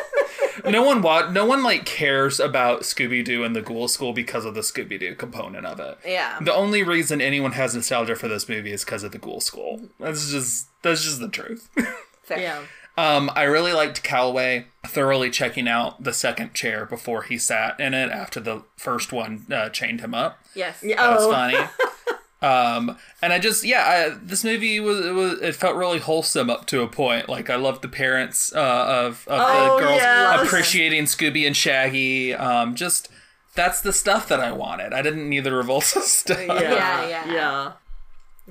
[0.72, 4.46] No one wa- no one like cares about Scooby Doo and the Ghoul School because
[4.46, 5.98] of the Scooby Doo component of it.
[6.06, 9.42] yeah The only reason anyone has nostalgia for this movie is because of the Ghoul
[9.42, 9.82] School.
[10.00, 11.70] That's just that's just the truth.
[12.24, 12.40] fair.
[12.40, 12.62] Yeah.
[12.98, 17.94] Um, I really liked Calloway thoroughly checking out the second chair before he sat in
[17.94, 20.40] it after the first one uh, chained him up.
[20.54, 20.98] yes Yeah.
[20.98, 21.32] That was Oh.
[21.32, 21.58] funny.
[22.42, 26.50] um, and I just yeah, I, this movie was it, was it felt really wholesome
[26.50, 27.28] up to a point.
[27.30, 30.46] Like I loved the parents uh, of of Oh, the girls yes.
[30.46, 32.34] appreciating Scooby and Shaggy.
[32.34, 33.10] Um, just
[33.56, 34.94] that's the stuff that I wanted.
[34.94, 36.40] I didn't need the Revolta stuff.
[36.40, 36.62] Yeah.
[36.62, 37.32] Yeah, yeah.
[37.34, 37.72] Yeah.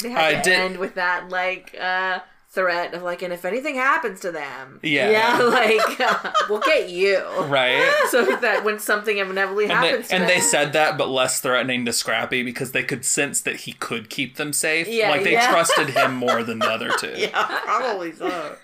[0.03, 3.45] They had I to did- end with that like uh threat of like, and if
[3.45, 5.11] anything happens to them, Yeah.
[5.11, 5.39] Yeah.
[5.43, 7.23] like uh, we'll get you.
[7.43, 7.95] Right.
[8.09, 11.41] So that when something inevitably And, happens to and them, they said that, but less
[11.41, 14.89] threatening to Scrappy because they could sense that he could keep them safe.
[14.89, 15.51] Yeah, like they yeah.
[15.51, 17.13] trusted him more than the other two.
[17.17, 18.57] Yeah, probably so.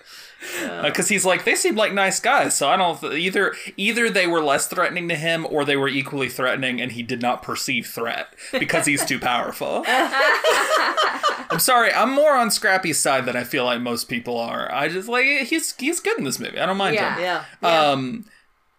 [0.83, 4.41] Because he's like they seem like nice guys so i don't either either they were
[4.41, 8.27] less threatening to him or they were equally threatening and he did not perceive threat
[8.51, 9.83] because he's too powerful.
[9.87, 14.71] I'm sorry i'm more on scrappy's side than i feel like most people are.
[14.73, 16.59] I just like he's he's good in this movie.
[16.59, 17.15] I don't mind Yeah.
[17.15, 17.21] him.
[17.61, 17.89] Yeah.
[17.91, 18.25] um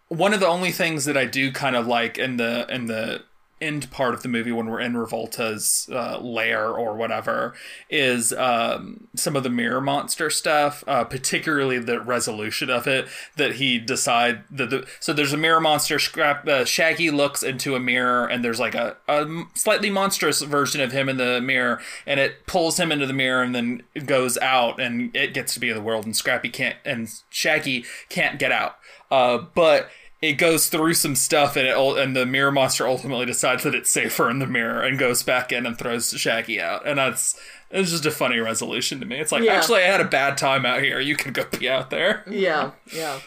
[0.09, 3.23] one of the only things that i do kind of like in the in the
[3.59, 7.53] end part of the movie when we're in revolta's uh, lair or whatever
[7.89, 13.55] is um, some of the mirror monster stuff uh, particularly the resolution of it that
[13.55, 17.79] he decide that the so there's a mirror monster scrap uh, shaggy looks into a
[17.79, 22.19] mirror and there's like a, a slightly monstrous version of him in the mirror and
[22.19, 25.69] it pulls him into the mirror and then goes out and it gets to be
[25.69, 28.75] in the world and scrappy can't and shaggy can't get out.
[29.09, 29.89] Uh, but
[30.21, 33.89] it goes through some stuff and it and the mirror monster ultimately decides that it's
[33.91, 36.87] safer in the mirror and goes back in and throws Shaggy out.
[36.87, 39.19] And that's it's just a funny resolution to me.
[39.19, 39.53] It's like Yeah.
[39.53, 40.99] actually I had a bad time out here.
[40.99, 42.23] You can go be out there.
[42.29, 43.19] Yeah, yeah.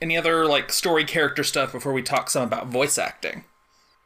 [0.00, 3.44] Any other like story character stuff before we talk some about voice acting?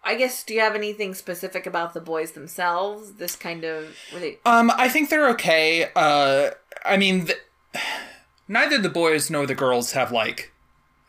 [0.02, 0.42] I guess.
[0.44, 3.14] Do you have anything specific about the boys themselves?
[3.14, 4.38] This kind of were they?
[4.46, 5.90] Um, I think they're okay.
[5.96, 6.50] Uh,
[6.84, 7.38] I mean, th-
[8.48, 10.52] neither the boys nor the girls have like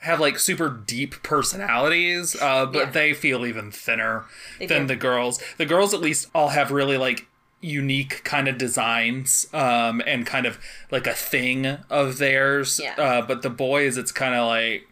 [0.05, 2.89] have like super deep personalities, uh, but Yeah.
[2.91, 4.25] they feel even thinner
[4.59, 4.87] than do.
[4.87, 5.41] the girls.
[5.57, 7.27] The girls at least all have really like
[7.61, 10.59] unique kind of designs um and kind of
[10.91, 12.93] like a thing of theirs Yeah.
[12.95, 14.87] uh but the boys it's kind of like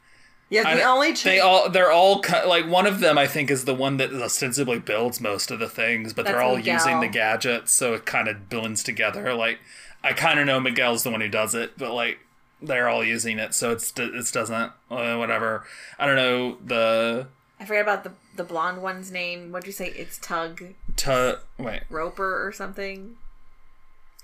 [0.50, 1.30] Yeah, the I- only two.
[1.30, 4.80] they all they're all like one of them I think is the one that ostensibly
[4.80, 6.74] builds most of the things, but they're all Miguel.
[6.76, 9.36] using the gadgets, so it kind of blends together.
[9.36, 9.60] Like
[10.04, 12.18] I kind of know Miguel's the one who does it, but like
[12.64, 15.66] they're all using it, so it's it doesn't uh, whatever.
[16.00, 17.28] I don't know the
[17.60, 19.52] I forget about the the blonde one's name.
[19.52, 19.88] What'd you say?
[19.90, 20.64] It's Tug
[20.96, 23.16] tu- wait Roper or something.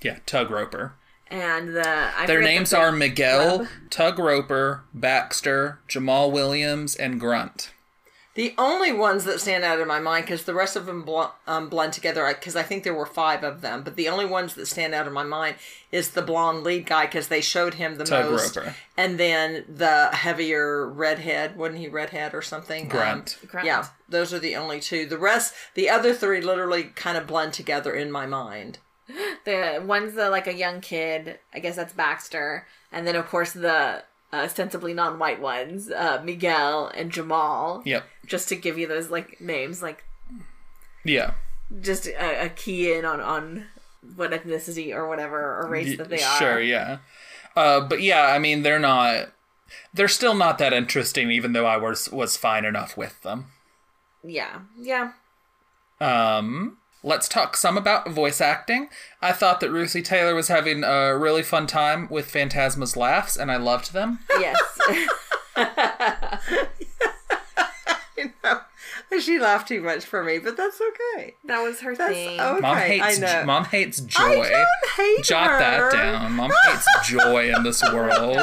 [0.01, 0.93] yeah Tug Roper.
[1.31, 3.67] And the I Their forget the names are Miguel.
[3.91, 7.71] Tug Roper, Baxter, Jamal Williams, and Grunt.
[8.35, 11.23] The only ones that stand out in my mind, because the rest of them bl-
[11.47, 14.53] um, blend together, because I think there were five of them, but the only ones
[14.53, 15.55] that stand out in my mind
[15.91, 18.55] is the blonde lead guy, because they showed him the Tug most.
[18.55, 18.75] Roper.
[18.95, 22.83] And then the heavier redhead, wasn't he redhead or something?
[22.83, 23.37] Um, Grunt.
[23.47, 23.65] Grunt.
[23.65, 25.05] yeah, those are the only two.
[25.05, 28.77] The rest, the other three literally kind of blend together in my mind.
[29.45, 31.39] The one's the like a young kid.
[31.53, 36.87] I guess that's Baxter, and then of course the uh, ostensibly non-white ones, uh, Miguel
[36.95, 37.81] and Jamal.
[37.85, 38.03] Yep.
[38.25, 40.03] Just to give you those like names, like
[41.03, 41.33] Yeah.
[41.81, 43.67] just a, a key in on on
[44.15, 46.37] what ethnicity or whatever or race that they are.
[46.37, 46.99] Sure, yeah.
[47.55, 49.33] Uh, but yeah, I mean, they're not.
[49.93, 53.47] They're still not that interesting, even though I was was fine enough with them.
[54.23, 55.11] Yeah, yeah.
[56.01, 58.89] Um, let's talk some about voice acting.
[59.21, 63.51] I thought that Russi Taylor was having a really fun time with Phantasma's laughs, and
[63.51, 64.19] I loved them.
[64.39, 64.57] Yes.
[69.11, 71.33] You she laughed too much for me, but that's okay.
[71.45, 72.39] that was her That's thing.
[72.39, 72.59] okay.
[72.61, 73.19] Mom I hates.
[73.19, 73.43] know.
[73.45, 74.23] Mom hates joy.
[74.23, 75.59] I don't hate Jot her.
[75.59, 76.33] that down.
[76.33, 78.37] Mom hates joy in this world.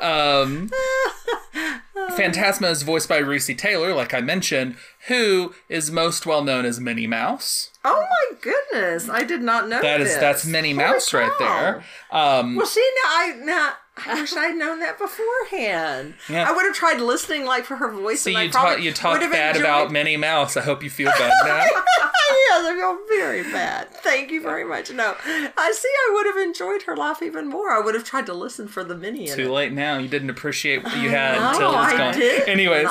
[0.00, 0.70] Um,
[2.16, 4.76] Phantasma is voiced by Russi Taylor, like I mentioned,
[5.08, 7.70] who is most well known as Minnie Mouse.
[7.84, 9.08] Oh my goodness!
[9.08, 10.16] I did not know That is this.
[10.18, 11.84] that's Minnie Holy Mouse right there.
[12.10, 13.72] Um, Well, see now, I now
[14.06, 16.14] I wish I'd known that beforehand.
[16.28, 16.48] Yeah.
[16.48, 18.22] I would have tried listening like for her voice.
[18.22, 20.56] so and I you talk you talk bad enjoyed- about Minnie Mouse.
[20.56, 21.64] I hope you feel bad now.
[21.64, 23.90] yes, I feel very bad.
[23.94, 24.90] Thank you very much.
[24.92, 25.88] No, I see.
[25.88, 27.70] I would have enjoyed her laugh even more.
[27.70, 29.50] I would have tried to listen for the Minnie in Too it.
[29.50, 29.98] late now.
[29.98, 32.14] You didn't appreciate what you had know, until it's I gone.
[32.14, 32.48] did.
[32.48, 32.88] Anyways.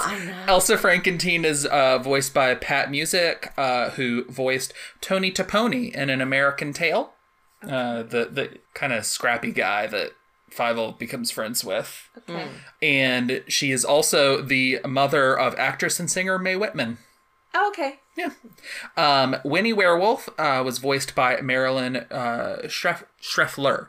[0.48, 6.22] Elsa Frankenteen is uh, voiced by Pat Musick, uh, who voiced Tony Toponi in An
[6.22, 7.13] American Tail.
[7.63, 10.12] Uh, the the kind of scrappy guy that
[10.51, 12.10] Fievel becomes friends with.
[12.17, 12.47] okay.
[12.81, 16.97] And she is also the mother of actress and singer Mae Whitman.
[17.53, 17.99] Oh, okay.
[18.15, 18.31] Yeah.
[18.95, 23.88] Um, Winnie Werewolf uh, was voiced by Marilyn uh, Schreff- Schreffler,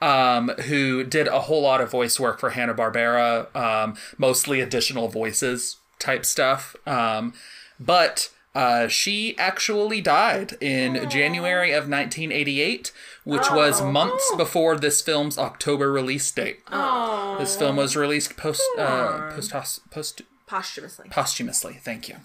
[0.00, 5.08] um, who did a whole lot of voice work for Hanna Barbera, um, mostly additional
[5.08, 6.76] voices type stuff.
[6.86, 7.34] Um,
[7.80, 12.92] but uh, she actually died in January of 1988,
[13.28, 16.60] which was months before this film's October release date.
[16.72, 21.08] Oh, This film was released post uh, post post Posthumously.
[21.10, 21.74] posthumously.
[21.74, 22.16] Thank you.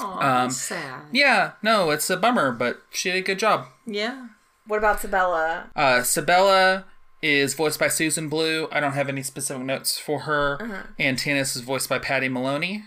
[0.00, 1.02] um, sad.
[1.12, 3.66] Yeah, no, it's a bummer, but she did a good job.
[3.86, 4.28] Yeah.
[4.66, 5.70] What about Sabella?
[5.76, 6.84] Uh, Sabella
[7.20, 8.68] is voiced by Susan Blue.
[8.72, 10.86] I don't have any specific notes for her.
[10.98, 12.84] And Tanis is voiced by Patty Maloney.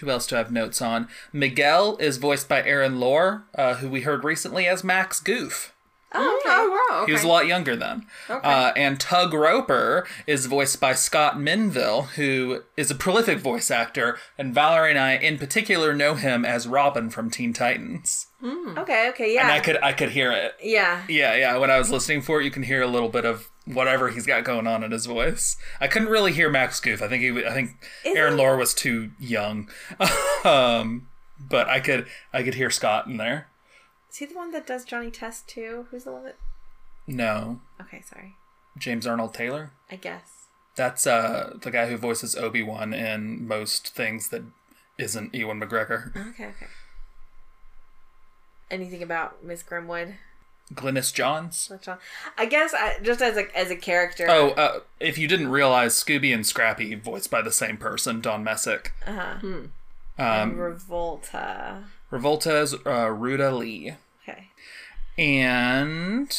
[0.00, 1.08] Who else do I have notes on?
[1.32, 5.72] Miguel is voiced by Aaron Lohr, uh, who we heard recently as Max Goof.
[6.12, 6.48] Oh, okay.
[6.50, 7.02] Oh wow.
[7.02, 7.06] Okay.
[7.06, 8.06] He was a lot younger then.
[8.28, 14.18] Uh, and Tug Roper is voiced by Scott Menville, who is a prolific voice actor,
[14.36, 18.26] and Valerie and I, in particular, know him as Robin from Teen Titans.
[18.42, 19.42] okay, okay, yeah.
[19.42, 20.54] And I could I could hear it.
[20.62, 21.02] yeah.
[21.08, 21.56] Yeah, yeah.
[21.58, 24.26] When I was listening for it, you can hear a little bit of whatever he's
[24.26, 25.56] got going on in his voice.
[25.80, 27.02] I couldn't really hear Max Goof.
[27.02, 27.44] I think he.
[27.46, 27.70] I think
[28.04, 29.68] Aaron Lohr was too young.
[30.44, 31.06] um,
[31.38, 33.46] but I could I could hear Scott in there.
[34.10, 35.86] Is he the one that does Johnny Test too?
[35.90, 36.36] Who's the one that?
[37.06, 38.34] No, Okay, sorry.
[38.78, 39.72] James Arnold Taylor.
[39.90, 40.46] I guess.
[40.76, 44.42] That's uh the guy who voices Obi Wan in most things that
[44.98, 46.10] isn't Ewan McGregor.
[46.30, 46.66] Okay, okay.
[48.70, 50.14] Anything about Miss Grimwood?
[50.72, 51.70] Glynis Johns.
[52.38, 54.26] I guess I, just as a as a character.
[54.28, 58.44] Oh, uh, if you didn't realize, Scooby and Scrappy voiced by the same person, Don
[58.44, 58.92] Messick.
[59.04, 59.38] Uh-huh.
[60.18, 61.84] Um, Revolta.
[62.10, 63.94] Revolta is uh, Ruta Lee.
[64.28, 64.48] Okay.
[65.18, 66.36] and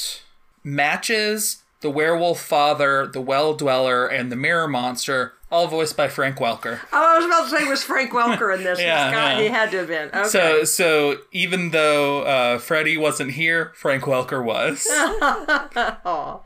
[0.63, 6.38] matches the werewolf father, the well dweller, and the mirror monster, all voiced by Frank
[6.38, 6.79] Welker.
[6.93, 8.79] Oh, I was about to say it was Frank Welker in this.
[8.81, 9.39] Yeah, yeah.
[9.41, 10.10] He had to have been.
[10.10, 10.27] Okay.
[10.29, 14.86] So, so even though uh, Freddy wasn't here, Frank Welker was.
[14.91, 16.39] Aw.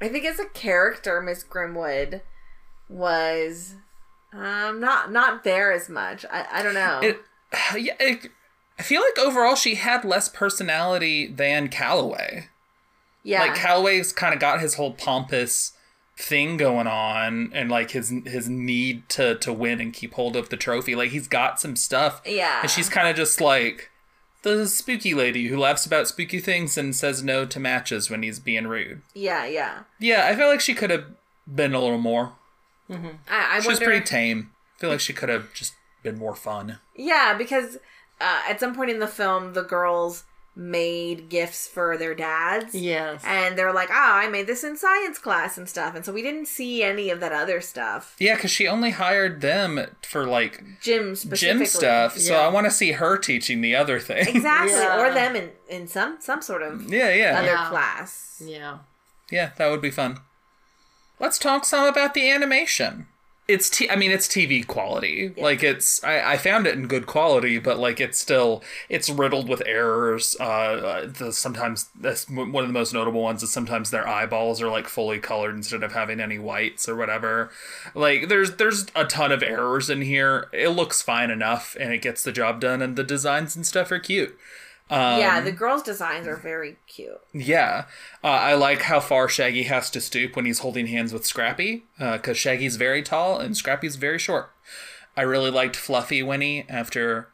[0.00, 2.20] I think as a character, Miss Grimwood
[2.88, 3.76] was
[4.34, 6.24] um not not there as much.
[6.30, 7.00] I, I don't know.
[7.02, 7.20] it,
[7.76, 8.30] yeah, it,
[8.78, 12.48] I feel like overall she had less personality than Calloway.
[13.22, 13.40] yeah.
[13.40, 15.72] Like Calloway's kind of got his whole pompous
[16.16, 20.48] thing going on, and like his his need to to win and keep hold of
[20.48, 20.94] the trophy.
[20.94, 22.20] Like he's got some stuff.
[22.24, 22.62] Yeah.
[22.62, 23.90] and she's kind of just like
[24.42, 28.38] the spooky lady who laughs about spooky things and says no to matches when he's
[28.38, 29.02] being rude.
[29.14, 29.84] yeah, yeah.
[29.98, 31.04] Yeah, I feel like she could have
[31.52, 32.34] been a little more.
[32.90, 33.08] Mm-hmm.
[33.28, 34.50] I, I She was pretty tame.
[34.76, 35.72] I feel like she could have just
[36.04, 36.78] been more fun.
[36.94, 37.76] Yeah, because
[38.20, 40.22] uh, at some point in the film, the girls
[40.56, 42.76] made gifts for their dads.
[42.76, 43.20] Yes.
[43.26, 45.96] And they're like, ah, I made this in science class and stuff.
[45.96, 48.14] And so we didn't see any of that other stuff.
[48.20, 52.16] Yeah, because she only hired them for like Gym gym stuff.
[52.18, 54.28] So I want to see her teaching the other thing.
[54.28, 54.76] Exactly.
[54.78, 55.00] Yeah.
[55.00, 57.38] Or them in, in some, some sort of yeah, yeah.
[57.38, 57.68] other Yeah.
[57.68, 58.40] class.
[58.44, 58.78] Yeah.
[59.32, 60.20] Yeah, that would be fun.
[61.18, 63.08] Let's talk some about the animation.
[63.46, 65.34] It's t- I mean it's TV quality.
[65.36, 69.50] Like it's I, I found it in good quality, but like it's still it's riddled
[69.50, 70.34] with errors.
[70.40, 74.62] Uh, Uh, the sometimes that's one of the most notable ones is sometimes their eyeballs
[74.62, 77.50] are like fully colored instead of having any whites or whatever.
[77.94, 80.48] Like there's there's a ton of errors in here.
[80.52, 83.92] It looks fine enough and it gets the job done and the designs and stuff
[83.92, 84.38] are cute.
[84.90, 87.20] Yeah, Um, the girls' designs are very cute.
[87.32, 87.86] Yeah,
[88.22, 91.84] uh, I like how far Shaggy has to stoop when he's holding hands with Scrappy,
[91.98, 94.50] because Shaggy's very tall and Scrappy's very short.
[95.16, 97.28] I really liked Fluffy Winnie after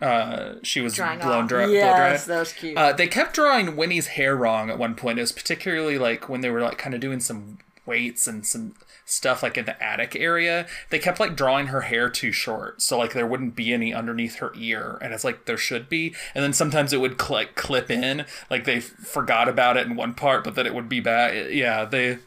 [0.00, 1.48] uh, she was Drying blown off.
[1.48, 1.64] dry.
[1.64, 2.34] blow Yes, dry.
[2.34, 2.76] that was cute.
[2.76, 5.18] Uh, they kept drawing Winnie's hair wrong at one point.
[5.18, 8.74] It was particularly like when they were like kind of doing some weights and some
[9.04, 10.66] stuff like in the attic area.
[10.90, 14.36] They kept like drawing her hair too short, so like there wouldn't be any underneath
[14.36, 16.14] her ear, and it's like there should be.
[16.34, 19.86] And then sometimes it would cl- like clip in, like they f- forgot about it
[19.86, 21.34] in one part, but then it would be back.
[21.50, 22.18] Yeah, they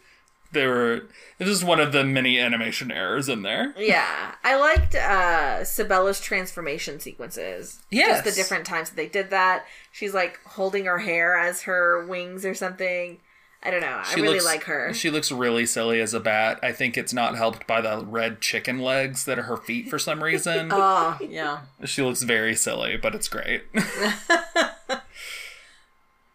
[0.52, 1.04] they were.
[1.40, 3.74] This is one of the many animation errors in there.
[3.78, 7.80] Yeah, I liked uh Sibella's transformation sequences.
[7.92, 8.24] Yes.
[8.24, 9.66] just the different times that they did that.
[9.92, 13.20] She's like holding her hair as her wings or something.
[13.68, 14.02] I don't know.
[14.04, 14.94] I really looks- like her.
[14.94, 16.58] She looks really silly as a bat.
[16.64, 20.00] I think it's not helped by the red chicken legs that are her feet for
[20.00, 20.70] some reason.
[20.80, 21.62] Oh, yeah.
[21.86, 23.64] She looks very silly, but it's great.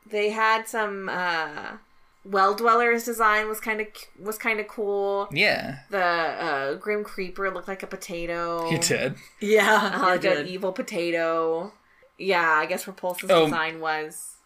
[0.06, 1.76] they had some uh
[2.24, 3.86] well dwellers design was kind of
[4.20, 5.28] was kind of cool.
[5.32, 8.68] yeah, The uh grim creeper looked like a potato.
[8.70, 9.16] he did.
[9.40, 9.92] Yeah.
[9.94, 11.72] Uh, like I an evil potato.
[12.18, 13.44] Yeah, I guess Repulse's Oh.
[13.46, 14.36] design was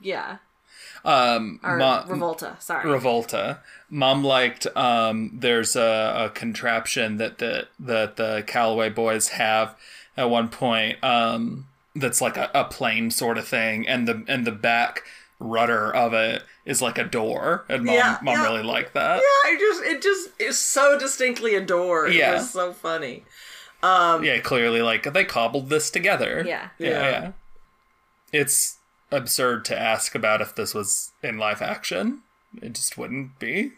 [0.00, 0.38] yeah.
[1.04, 2.84] Um, Or Ma- Revolta, sorry.
[2.84, 3.58] Revolta.
[3.90, 4.66] Mom liked.
[4.76, 9.76] Um, there's a, a contraption that the that the Calloway boys have
[10.16, 11.02] at one point.
[11.04, 15.02] Um, that's like a, a plane sort of thing, and the and the back
[15.38, 18.42] rudder of it is like a door, and mom Yeah, mom yeah.
[18.44, 19.16] really liked that.
[19.16, 22.06] Yeah, I just, it just is so distinctly a door.
[22.06, 22.34] It Yeah.
[22.34, 23.24] was so funny.
[23.82, 26.44] Um, Yeah, clearly, like they cobbled this together.
[26.46, 26.88] Yeah, Yeah.
[26.88, 27.32] yeah.
[28.32, 28.78] It's
[29.12, 32.22] absurd to ask about if this was in live action.
[32.60, 33.72] It just wouldn't be.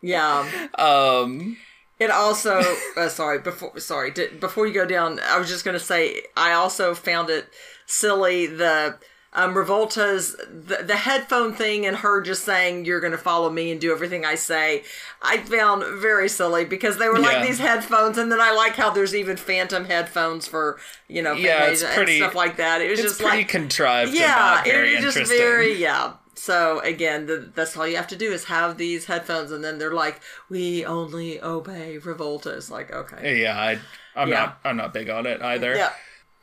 [0.00, 0.48] yeah.
[0.78, 1.56] Um,
[1.98, 2.62] It also,
[2.96, 6.22] uh, sorry, before sorry, di- before you go down, I was just going to say
[6.36, 7.48] I also found it
[7.86, 8.98] silly the
[9.38, 13.70] um, Revolta's the, the headphone thing and her just saying you're going to follow me
[13.70, 14.82] and do everything I say,
[15.22, 17.26] I found very silly because they were Yeah.
[17.26, 20.78] like these headphones, and then I like how there's even phantom headphones for
[21.08, 22.80] you know Yeah, it's Fantasia pretty- and stuff like that.
[22.82, 24.10] It was It's just pretty like contrived.
[24.10, 25.38] and yeah, not very it was just interesting.
[25.38, 26.14] very yeah.
[26.34, 29.78] So again, the, that's all you have to do is have these headphones, and then
[29.78, 33.78] they're like, "We only obey Revolta." It's like okay, Yeah, I,
[34.14, 34.34] I'm Yeah.
[34.40, 34.58] not.
[34.64, 35.74] I'm not big on it either.
[35.74, 35.92] yeah,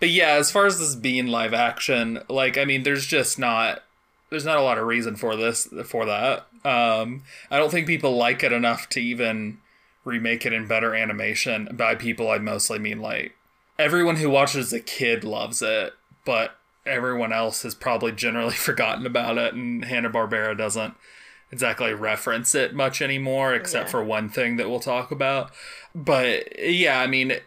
[0.05, 3.81] But yeah, as far as this being live action, like I mean, there's just not
[4.29, 6.45] there's not a lot of reason for this for that.
[6.63, 9.57] Um, I don't think people like it enough to even
[10.03, 11.69] remake it in better animation.
[11.73, 13.33] By people, I mostly mean like
[13.79, 15.93] everyone who watches a kid loves it,
[16.23, 20.93] but everyone else has probably generally forgotten about it, and Hanna Barbera doesn't
[21.51, 23.91] exactly reference it much anymore, except Yeah.
[23.91, 25.49] for one thing that we'll talk about.
[25.95, 27.37] But yeah, I mean,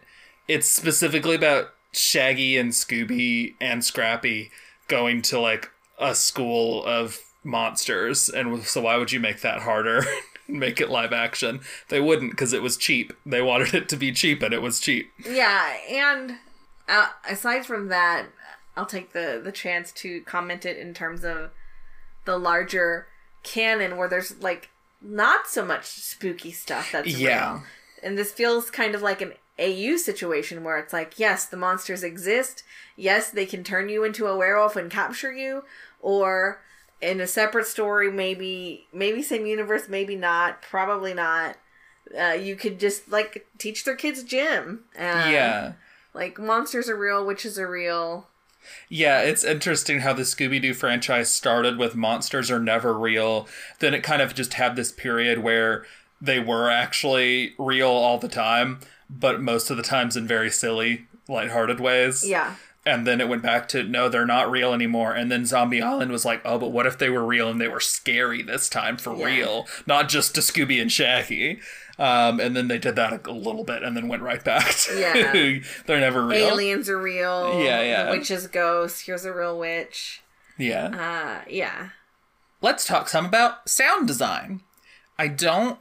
[0.49, 4.51] it's specifically about Shaggy and Scooby and Scrappy
[4.87, 10.03] going to like a school of monsters, and so why would you make that harder?
[10.47, 11.59] And make it live action
[11.89, 14.79] they wouldn't because it was cheap they wanted it to be cheap and it was
[14.79, 16.37] cheap Yeah, and
[16.87, 18.25] uh, aside from that,
[18.75, 21.51] I'll take the the chance to comment it in terms of
[22.25, 23.05] the larger
[23.43, 24.69] canon where there's like
[25.03, 27.51] not so much spooky stuff that's Yeah.
[27.51, 27.63] real.
[28.01, 32.03] And this feels kind of like an AU situation where it's like, yes, the monsters
[32.03, 32.63] exist.
[32.95, 35.63] Yes, they can turn you into a werewolf and capture you,
[36.01, 36.61] or
[37.01, 41.57] in a separate story, maybe maybe same universe, maybe not, probably not.
[42.19, 44.85] Uh, you could just like teach their kids gym.
[44.95, 45.73] Yeah
[46.13, 48.27] like monsters are real, witches are real.
[48.89, 53.47] Yeah, it's interesting how the Scooby Doo franchise started with monsters are never real.
[53.79, 55.85] Then it kind of just had this period where
[56.19, 58.79] they were actually real all the time,
[59.09, 62.27] but most of the times in very silly, lighthearted ways.
[62.27, 62.55] Yeah.
[62.85, 65.13] And then it went back to no, they're not real anymore.
[65.13, 67.67] And then Zombie Island was like, oh, but what if they were real and they
[67.67, 69.25] were scary this time for Yeah.
[69.25, 71.59] real, not just to Scooby and Shaggy.
[71.99, 74.97] Um, and then they did that a little bit and then went right back to
[74.97, 75.59] Yeah.
[75.85, 76.47] they're never real.
[76.47, 77.61] Aliens are real.
[77.61, 78.05] Yeah, yeah.
[78.05, 79.05] The witch is ghost.
[79.05, 80.21] Here's a real witch.
[80.57, 80.87] Yeah.
[80.87, 81.89] Uh, yeah.
[82.61, 84.61] let's talk some about sound design.
[85.17, 85.79] I don't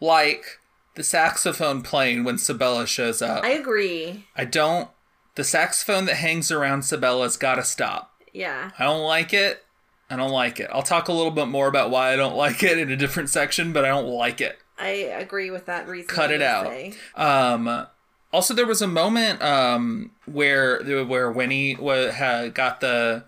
[0.00, 0.60] like
[0.96, 3.44] the saxophone playing when Sibella shows up.
[3.44, 4.26] I agree.
[4.34, 4.88] I, don't.
[5.36, 8.12] The saxophone that hangs around Sibella's got to stop.
[8.32, 8.70] Yeah.
[8.78, 9.62] I don't like it.
[10.08, 10.68] I don't like it.
[10.72, 13.28] I'll talk a little bit more about why I don't like it in a different
[13.28, 14.58] section, but I don't like it.
[14.78, 16.08] I agree with that reason.
[16.08, 16.72] Cut it out.
[17.14, 17.86] Um,
[18.32, 23.24] also, there was a moment um, where where Winnie wa had got the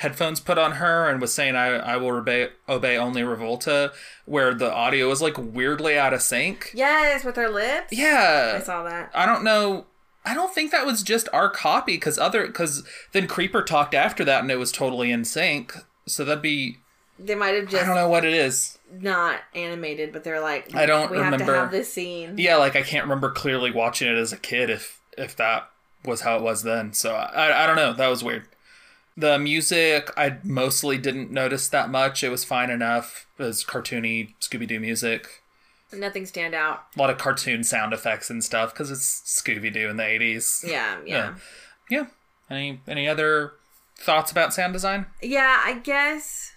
[0.00, 3.92] headphones put on her and was saying, "I I will obey obey only Revolta,"
[4.24, 6.70] where the audio was like weirdly out of sync.
[6.74, 7.92] Yes, with her lips.
[7.92, 8.54] Yeah.
[8.56, 9.10] I saw that.
[9.14, 9.86] I don't know.
[10.24, 12.82] I don't think that was just our copy because other because
[13.12, 15.72] then Creeper talked after that and it was totally in sync.
[16.06, 16.78] So that'd be
[17.18, 18.78] They might have just I don't know what it is.
[18.92, 21.52] not animated, but they're like, I don't we have remember.
[21.54, 22.34] to have this scene.
[22.36, 25.68] Yeah, like I can't remember clearly watching it as a kid if if that
[26.04, 26.92] was how it was then.
[26.92, 27.92] So I I don't know.
[27.94, 28.46] That was weird.
[29.16, 32.22] The music I mostly didn't notice that much.
[32.24, 33.26] It was fine enough.
[33.38, 35.42] It was cartoony Scooby Doo music.
[35.92, 36.84] Nothing stand out.
[36.96, 40.64] A lot of cartoon sound effects and stuff because it's Scooby Doo in the eighties.
[40.66, 41.34] Yeah, yeah.
[41.90, 42.06] Yeah.
[42.48, 43.54] Any any other
[43.98, 45.06] thoughts about sound design?
[45.20, 46.52] Yeah, I guess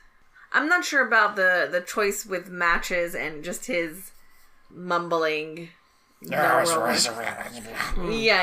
[0.53, 4.11] I'm not sure about the the choice with matches and just his
[4.69, 5.69] mumbling.
[6.25, 6.63] Yeah,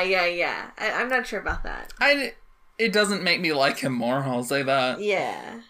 [0.01, 0.69] yeah, yeah.
[0.77, 1.91] I, I'm not sure about that.
[1.99, 2.33] I
[2.77, 4.19] it doesn't make me like him more.
[4.19, 5.01] I'll say that.
[5.01, 5.61] Yeah.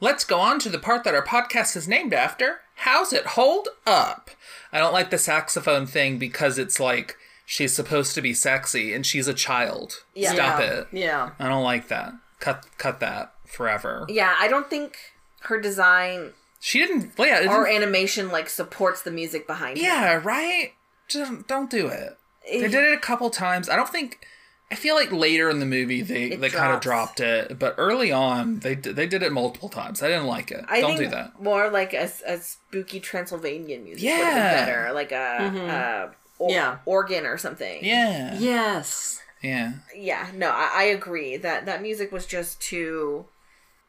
[0.00, 2.60] Let's go on to the part that our podcast is named after.
[2.76, 4.30] How's it hold up?
[4.72, 9.06] I don't like the saxophone thing because it's like she's supposed to be sexy and
[9.06, 10.04] she's a child.
[10.14, 10.32] Yeah.
[10.32, 10.86] Stop yeah, it.
[10.92, 11.30] Yeah.
[11.38, 12.12] I don't like that.
[12.40, 14.04] Cut cut that forever.
[14.08, 14.96] Yeah, I don't think
[15.42, 19.84] her design She didn't yeah, didn't- animation like supports the music behind it.
[19.84, 20.72] Yeah, right?
[21.08, 22.18] Just don't do it.
[22.48, 22.60] Eh.
[22.60, 23.68] They did it a couple times.
[23.68, 24.26] I don't think
[24.74, 27.74] I feel like later in the movie they, It they kind of dropped it, but
[27.78, 30.02] early on they they did it multiple times.
[30.02, 30.64] I didn't like it.
[30.68, 31.40] I don't think do that.
[31.40, 34.56] more like a, a spooky Transylvanian music would have Yeah.
[34.56, 36.78] been better, like a, a or- Yeah.
[36.86, 37.84] organ or something.
[37.84, 38.36] Yeah.
[38.38, 39.20] Yes.
[39.42, 39.74] Yeah.
[39.96, 40.28] yeah.
[40.34, 43.26] No, I, I agree that that music was just too.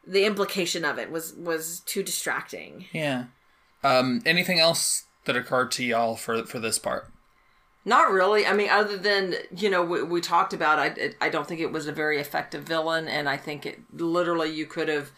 [0.06, 2.84] The implication of it was was too distracting.
[2.92, 3.24] Yeah.
[3.82, 7.10] Um, anything else that occurred to y'all for for this part?
[7.86, 8.44] Not really.
[8.44, 10.80] I mean, other than you know, we, we talked about.
[10.80, 13.78] I it, I don't think it was a very effective villain, and I think it
[13.94, 15.12] literally you could have.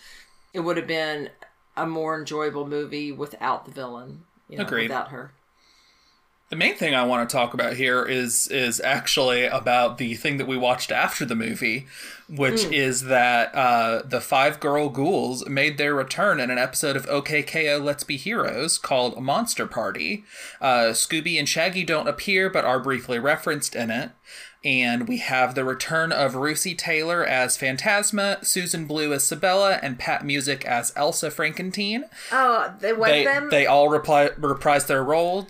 [0.52, 1.30] It would have been
[1.78, 4.24] a more enjoyable movie without the villain.
[4.50, 4.90] You know, Agreed.
[4.90, 5.32] Without her.
[6.50, 10.38] The main thing I want to talk about here is is actually about the thing
[10.38, 11.86] that we watched after the movie,
[12.26, 17.04] which is that uh, the five girl ghouls made their return in an episode of
[17.04, 20.24] OKKO Let's Be Heroes called Monster Party.
[20.58, 24.12] Uh, Scooby and Shaggy don't appear but are briefly referenced in it.
[24.64, 29.98] And we have the return of Russi Taylor as Phantasma, Susan Blue as Sibella, and
[29.98, 32.02] Pat Musick as Elsa Frankenteen
[32.32, 33.48] Oh, they went they, them.
[33.50, 35.46] they all reply, reprised their roles.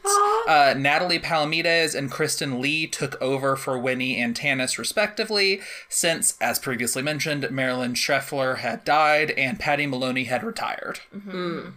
[0.47, 6.59] Uh, Natalie Palamides and Kristen Lee took over for Winnie and Tanis, respectively, since, as
[6.59, 11.01] previously mentioned, Marilyn Schreffler had died and Patty Maloney had retired.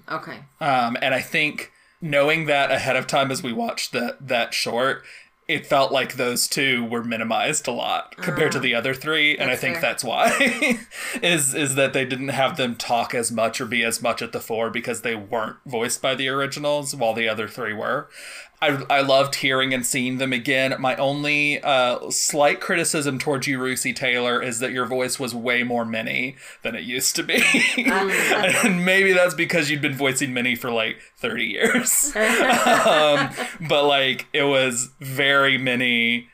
[0.09, 0.39] Okay.
[0.59, 1.71] Um, and I think
[2.01, 5.03] knowing that ahead of time as we watched that that short,
[5.51, 9.37] it felt like those two were minimized a lot compared to ah, the other three,
[9.37, 9.81] and I think fair.
[9.81, 10.79] that's why
[11.21, 14.31] is is that they didn't have them talk as much or be as much at
[14.31, 18.09] the fore because they weren't voiced by the originals while the other three were.
[18.61, 20.75] I, I loved hearing and seeing them again.
[20.79, 25.63] My only uh, slight criticism towards you, Russi Taylor, is that your voice was way
[25.63, 27.41] more Minnie than it used to be.
[27.77, 32.15] and maybe that's because you'd been voicing Minnie for like 30 years.
[32.15, 33.29] um,
[33.67, 36.27] but like, it was very Minnie,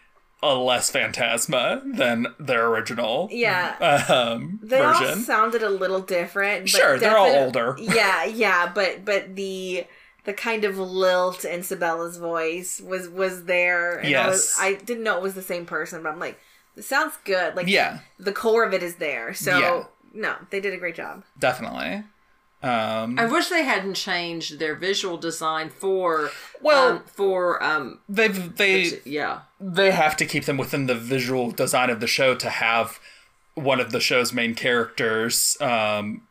[0.43, 4.05] a less Phantasma than their original yeah.
[4.09, 6.63] um, They all sounded a little different.
[6.63, 7.75] But Sure, they're all older.
[7.79, 9.85] Yeah, yeah, but but the
[10.27, 13.97] the kind of lilt in Sibella's voice was was there.
[13.97, 14.57] And I, was, Yes.
[14.59, 16.37] I didn't know it was the same person, but I'm like,
[16.75, 17.55] this sounds good.
[17.55, 17.99] Like, Yeah.
[18.19, 19.33] the core of it is there.
[19.33, 19.83] So Yeah.
[20.13, 21.23] no, they did a great job.
[21.39, 22.03] Definitely.
[22.61, 26.29] Um, I wish they hadn't changed their visual design for
[26.61, 31.51] Well- um, for um they've they yeah they have to keep them within the visual
[31.51, 32.99] design of the show to have
[33.53, 36.26] one of the show's main characters um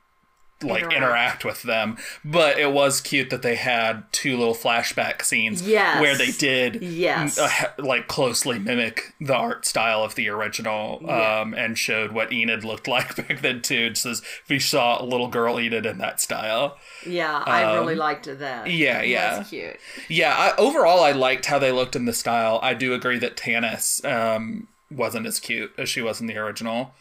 [0.63, 0.95] like Interact.
[0.97, 1.45] interact.
[1.45, 6.01] with them but it was cute that they had two little flashback scenes Yes.
[6.01, 7.39] where they did Yes.
[7.39, 7.49] uh,
[7.79, 12.89] like closely mimic the art style of the original um and showed what Enid looked
[12.97, 16.79] like back then too it says we saw a little girl Enid in that style
[17.07, 19.77] yeah I Um, really liked that yeah yeah That's cute.
[20.09, 22.59] yeah, I, overall, I liked how they looked in the style.
[22.63, 26.93] I do agree that Tanis um, wasn't as cute as she was in the original.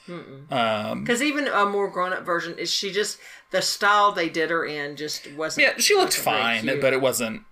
[0.49, 3.19] Um, because even a more grown up version is she just
[3.51, 7.43] the style they did her in just wasn't yeah, she looked fine, but it wasn't.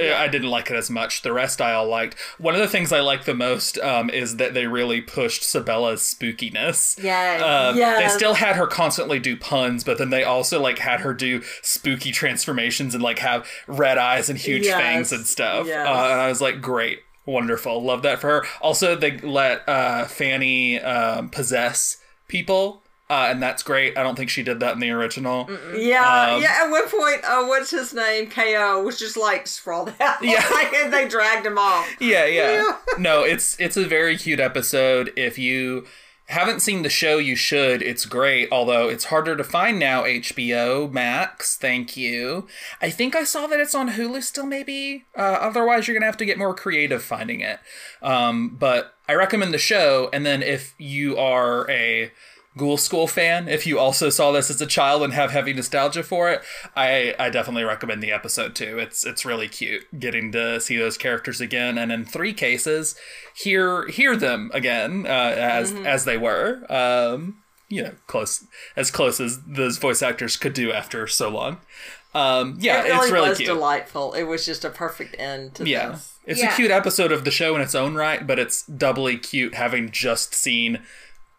[0.00, 1.22] I didn't like it as much.
[1.22, 2.14] The rest I all liked.
[2.38, 6.02] One of the things I liked the most um, is that they really pushed Sibella's
[6.02, 7.02] spookiness.
[7.02, 11.00] Yeah, Um, They still had her constantly do puns, but then they also like had
[11.00, 14.80] her do spooky transformations and like have red eyes and huge Yes.
[14.80, 15.66] fangs and stuff.
[15.66, 15.84] Yes.
[15.84, 17.00] Uh, and I was like, great,
[17.32, 18.46] wonderful, love that for her.
[18.60, 21.98] Also, they let uh, Fanny um, possess
[22.28, 22.82] people.
[23.10, 23.96] Uh, and that's great.
[23.96, 25.48] I don't think she did that in the original.
[25.74, 26.58] Yeah, Um, yeah.
[26.64, 28.28] At one point, uh, what's his name?
[28.28, 30.22] Ko was just like sprawled out.
[30.22, 30.44] Yeah.
[30.52, 31.88] like, and they dragged him off.
[32.00, 32.62] Yeah, yeah.
[32.62, 32.76] Yeah.
[32.98, 35.10] no, it's it's a very cute episode.
[35.16, 35.86] If you
[36.28, 37.80] haven't seen the show, you should.
[37.80, 40.04] It's great, although it's harder to find now.
[40.04, 42.46] HBO Max, thank you.
[42.82, 44.46] I think I saw that it's on Hulu still.
[44.46, 45.06] Maybe.
[45.16, 47.60] Uh, otherwise, you're gonna have to get more creative finding it.
[48.02, 50.10] Um, but I recommend the show.
[50.12, 52.12] And then if you are a
[52.56, 56.02] Ghoul School fan, if you also saw this as a child and have heavy nostalgia
[56.02, 56.42] for it,
[56.74, 58.78] I, I definitely recommend the episode too.
[58.78, 62.96] It's it's really cute getting to see those characters again, and in three cases,
[63.36, 65.86] hear hear them again uh, as Mm-hmm.
[65.86, 66.64] as they were.
[66.72, 68.44] Um, you know, close
[68.76, 71.58] as close as those voice actors could do after so long.
[72.14, 73.48] Um, yeah, it really it's really was cute.
[73.48, 74.14] delightful.
[74.14, 75.90] It was just a perfect end to Yeah.
[75.90, 76.14] this.
[76.24, 76.52] It's Yeah.
[76.52, 79.90] a cute episode of the show in its own right, but it's doubly cute having
[79.90, 80.82] just seen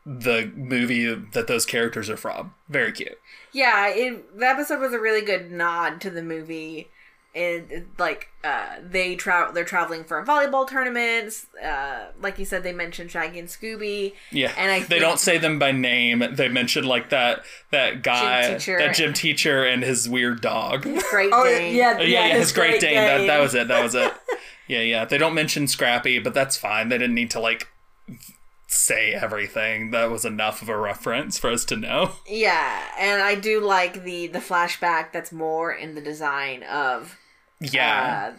[0.06, 2.54] the movie that those characters are from.
[2.68, 3.18] Very cute.
[3.52, 6.90] Yeah, it, the episode was a really good nod to the movie.
[7.36, 11.46] And like uh, they travel, they're traveling for a volleyball tournaments.
[11.64, 14.14] Uh, like you said, they mentioned Shaggy and Scooby.
[14.32, 16.24] Yeah, and I they think- don't say them by name.
[16.34, 18.80] They mention like that that guy, teacher.
[18.80, 20.88] that gym teacher, and his weird dog.
[20.88, 21.76] Oh, Great Oh Dane.
[21.76, 22.96] yeah, yeah, yeah, yeah, his Great Dane.
[22.96, 23.68] That, that was it.
[23.68, 24.12] That was it.
[24.68, 25.06] yeah, yeah.
[25.06, 26.90] They don't mention Scrappy, but that's fine.
[26.90, 27.68] They didn't need to like
[28.72, 29.90] say everything.
[29.92, 32.12] That was enough of a reference for us to know.
[32.28, 37.18] Yeah, and I do like the the flashback that's more in the design of
[37.60, 38.32] Yeah.
[38.34, 38.38] uh,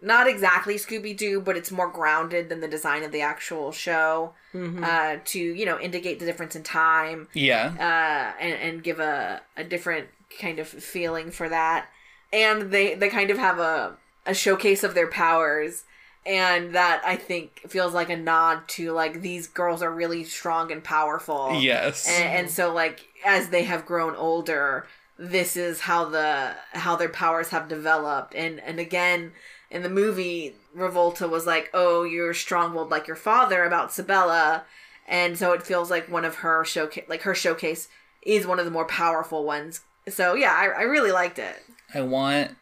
[0.00, 4.34] not exactly Scooby Doo, but it's more grounded than the design of the actual show.
[4.54, 7.72] Uh, to you know indicate the difference in time, yeah.
[7.78, 10.08] uh, and and give a a different
[10.40, 11.86] kind of feeling for that.
[12.32, 13.96] And they they kind of have a
[14.26, 15.84] a showcase of their powers.
[16.24, 20.70] And that I think feels like a nod to like these girls are really strong
[20.70, 21.60] and powerful.
[21.60, 22.06] Yes.
[22.08, 24.86] And, and so, like, as they have grown older,
[25.18, 29.32] this is how the how their powers have developed and and again
[29.70, 34.64] in the movie revolta was like oh you're strong-willed like your father about sibella
[35.06, 37.88] and so it feels like one of her showcase like her showcase
[38.22, 41.62] is one of the more powerful ones so yeah i, I really liked it
[41.94, 42.56] I want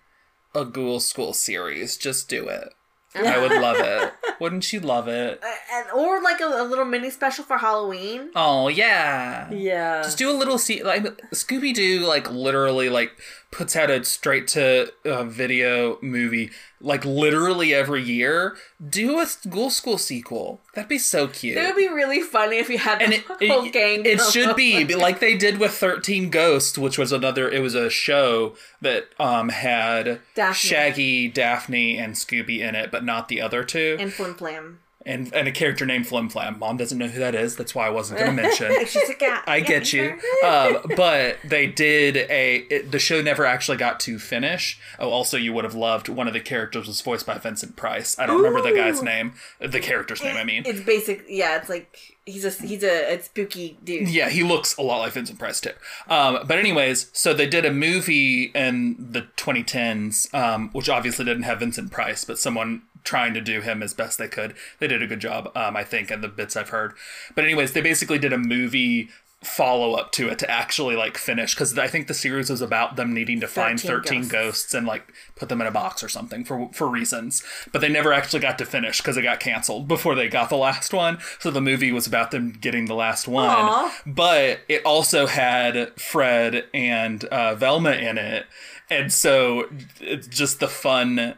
[0.54, 1.96] a Ghoul School series.
[1.96, 2.72] Just do it.
[3.14, 4.12] I would love it.
[4.40, 5.42] Wouldn't you love it?
[5.42, 9.50] Uh, and or like a, a little mini special for halloween Oh yeah.
[9.52, 10.02] Yeah.
[10.02, 13.12] Just do a little see like Scooby Doo like literally like
[13.51, 18.57] puts out a straight to uh, video movie like literally every year.
[18.88, 20.61] Do a Ghoul School sequel.
[20.74, 21.57] That'd be so cute.
[21.57, 24.20] it would be really funny if you had and the it, whole it, gang it
[24.20, 28.55] should be like they did with 13 ghosts which was another it was a show
[28.80, 30.55] that um had Daphne.
[30.55, 35.32] shaggy daphne and scooby in it but not the other two and flim flam and
[35.32, 37.90] and a character named flim flam mom doesn't know who that is that's why i
[37.90, 40.18] wasn't going to mention she's a cat I get you.
[40.44, 42.57] Um, but they did a.
[42.70, 44.80] It, the show never actually got to finish.
[44.98, 48.18] Oh, also, you would have loved one of the characters was voiced by Vincent Price.
[48.18, 49.34] I don't remember the guy's name.
[49.59, 50.62] The character's name, I mean.
[50.66, 54.76] it's basic yeah it's like he's a he's a, a spooky dude Yeah, he looks
[54.76, 55.72] a lot like Vincent Price too.
[56.09, 61.45] Um, but anyways, so they did a movie in the 2010s, um, which obviously didn't
[61.45, 64.55] have Vincent Price, but someone trying to do him as best they could.
[64.78, 66.95] They did a good job, um, I think, in the bits I've heard.
[67.35, 69.09] But anyways, they basically did a movie
[69.43, 72.97] follow up to it to actually like finish because I think the series was about
[72.97, 74.32] them needing to find 13 13 ghosts.
[74.32, 77.43] ghosts and like put them in a box or something for for reasons.
[77.72, 80.57] But they never actually got to finish because it got canceled before they got the
[80.57, 81.18] last one.
[81.38, 83.49] So the movie was about them getting the last one.
[83.49, 84.01] Aw.
[84.05, 88.45] But it also had Fred and uh, Velma in it,
[88.91, 89.70] and so
[90.01, 91.36] it's just the fun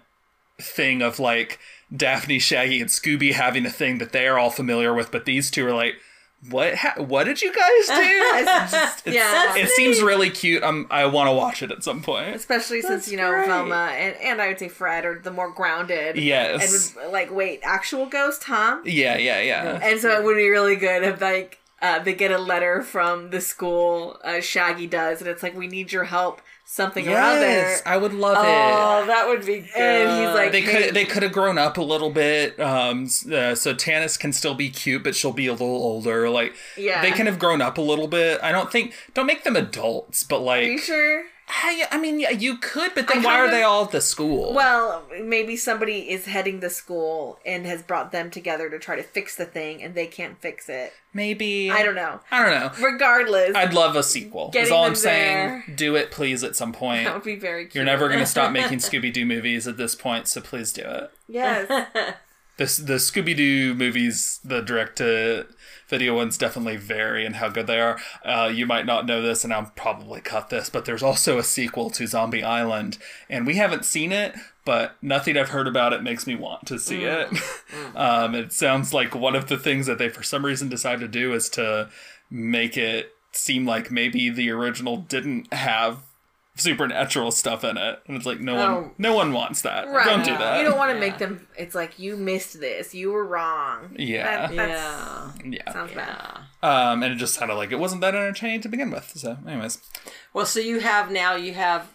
[0.60, 1.60] thing of like
[1.96, 5.52] Daphne, Shaggy, and Scooby having a thing that they are all familiar with, but these
[5.52, 5.94] two are like.
[6.50, 7.92] What ha- what did you guys do?
[8.34, 9.56] It's just- it's- Yeah.
[9.56, 10.62] it seems really cute.
[10.64, 12.34] Um, I want to watch it at some point.
[12.34, 13.46] especially since you know great.
[13.46, 16.16] Velma and, and I would say Fred are the more grounded.
[16.16, 16.94] Yes.
[16.96, 18.78] And would, like, wait, actual ghost, huh?
[18.84, 19.78] Yeah, yeah, yeah.
[19.82, 23.30] And so it would be really good if like uh, they get a letter from
[23.30, 24.18] the school.
[24.24, 26.40] Uh, Shaggy does, and it's like, we need your help.
[26.74, 27.40] Something or other.
[27.42, 28.46] Yes, I would love Oh, it.
[28.46, 29.76] Oh, that would be good.
[29.76, 33.02] And he's like, They hey, could they could have grown up a little bit, um,
[33.30, 36.30] uh, so Tanis can still be cute, but she'll be a little older.
[36.30, 37.02] Like, Yeah.
[37.02, 38.40] they can have grown up a little bit.
[38.42, 41.24] I don't think don't make them adults, but Are you like, sure?
[41.48, 44.54] I, I mean, you could, but then why are of- they all at the school?
[44.54, 49.02] Well, maybe somebody is heading the school and has brought them together to try to
[49.02, 50.92] fix the thing, and they can't fix it.
[51.12, 52.20] maybe I don't know.
[52.30, 52.86] I don't know.
[52.86, 54.50] Regardless, I'd love a sequel.
[54.52, 55.48] That's all I'm saying.
[55.48, 55.64] there.
[55.74, 57.04] Do it, please, at some point.
[57.04, 57.74] that would be very cute.
[57.74, 60.82] You're never going to stop making Scooby Doo movies at this point, so please do
[60.82, 61.10] it.
[61.28, 61.68] Yes.
[62.56, 65.46] This the Scooby Doo movies, the direct to
[65.92, 68.00] video ones definitely vary in how good they are.
[68.24, 71.44] Uh, you might not know this, and I'll probably cut this, but there's also a
[71.44, 72.96] sequel to Zombie Island,
[73.28, 74.34] and we haven't seen it,
[74.64, 77.28] but nothing I've heard about it makes me want to see it.
[77.94, 81.08] um, it sounds like one of the things that they, for some reason, decided to
[81.08, 81.90] do is to
[82.30, 85.98] make it seem like maybe the original didn't have
[86.54, 88.74] supernatural stuff in it and it's like no Oh.
[88.82, 90.04] one no one wants that Right.
[90.04, 91.46] don't do that You don't want to make them.
[91.56, 92.94] It's like you missed this.
[92.94, 93.94] You were wrong.
[93.98, 94.48] Yeah.
[94.48, 95.50] That, that's, yeah.
[95.50, 96.38] yeah Sounds bad.
[96.62, 99.12] Um, and it just sounded like it wasn't that entertaining to begin with.
[99.16, 99.78] So, anyways,
[100.34, 101.88] Well, so you have now you have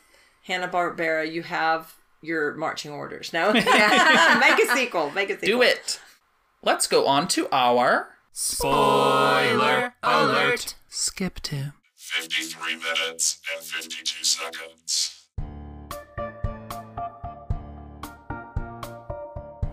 [0.46, 1.32] Hanna Barbera.
[1.32, 3.32] You have your marching orders.
[3.34, 5.12] No, make a sequel.
[5.12, 5.48] Make a sequel.
[5.60, 6.00] do it.
[6.64, 10.76] Let's go on to our spoiler alert.
[10.90, 11.74] Skip to.
[12.08, 15.26] 53 minutes and 52 seconds.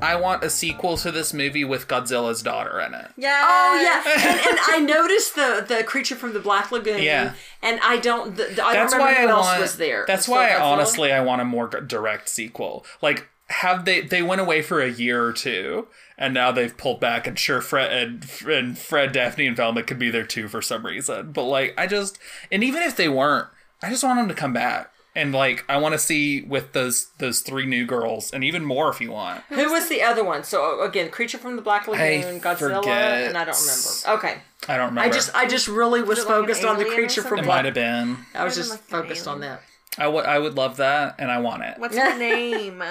[0.02, 3.06] I want a sequel to this movie with Godzilla's daughter in it.
[3.16, 3.40] Yeah.
[3.42, 7.00] Oh yeah, and, and I noticed the the creature from the Black Lagoon.
[7.02, 7.34] Yeah.
[7.62, 8.36] and I don't.
[8.36, 9.60] The, I That's don't why remember I else want.
[9.62, 10.04] was there.
[10.06, 12.84] That's So why I honestly I want a more direct sequel.
[13.00, 15.86] Like have they they went away for a year or two
[16.16, 19.98] and now they've pulled back and sure Fred and, and Fred Daphne and Velma could
[19.98, 21.32] be there too for some reason.
[21.32, 22.18] But like I just
[22.50, 23.48] and even if they weren't,
[23.82, 24.90] I just want them to come back.
[25.16, 28.88] And like I want to see with those those three new girls and even more
[28.90, 29.42] if you want.
[29.50, 30.42] Who was the other one?
[30.42, 33.28] So again, creature from the Black Lagoon, Godzilla, forget.
[33.28, 34.18] and I don't remember.
[34.18, 35.00] Okay, I don't remember.
[35.00, 37.46] I just I just really was it like focused on the creature from it something?
[37.46, 37.64] might Black.
[37.66, 38.16] have been.
[38.34, 39.60] I was just like focused on that.
[39.98, 41.78] I would I would love that and I want it.
[41.78, 42.82] What's her name?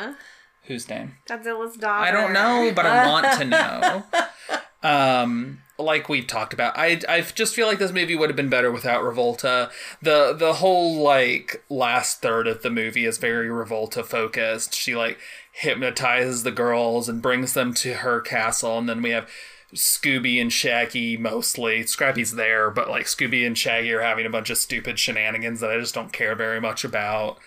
[0.65, 1.15] Whose name?
[1.27, 2.07] Godzilla's daughter.
[2.07, 4.03] I don't know, but I want to know.
[4.81, 8.49] Um, like we've talked about, I I just feel like this movie would have been
[8.49, 9.71] better without Revolta.
[10.01, 14.73] the The whole like last third of the movie is very Revolta focused.
[14.73, 15.17] She like
[15.51, 19.29] hypnotizes the girls and brings them to her castle, and then we have
[19.73, 21.83] Scooby and Shaggy mostly.
[21.83, 25.71] Scrappy's there, but like Scooby and Shaggy are having a bunch of stupid shenanigans that
[25.71, 27.37] I just don't care very much about.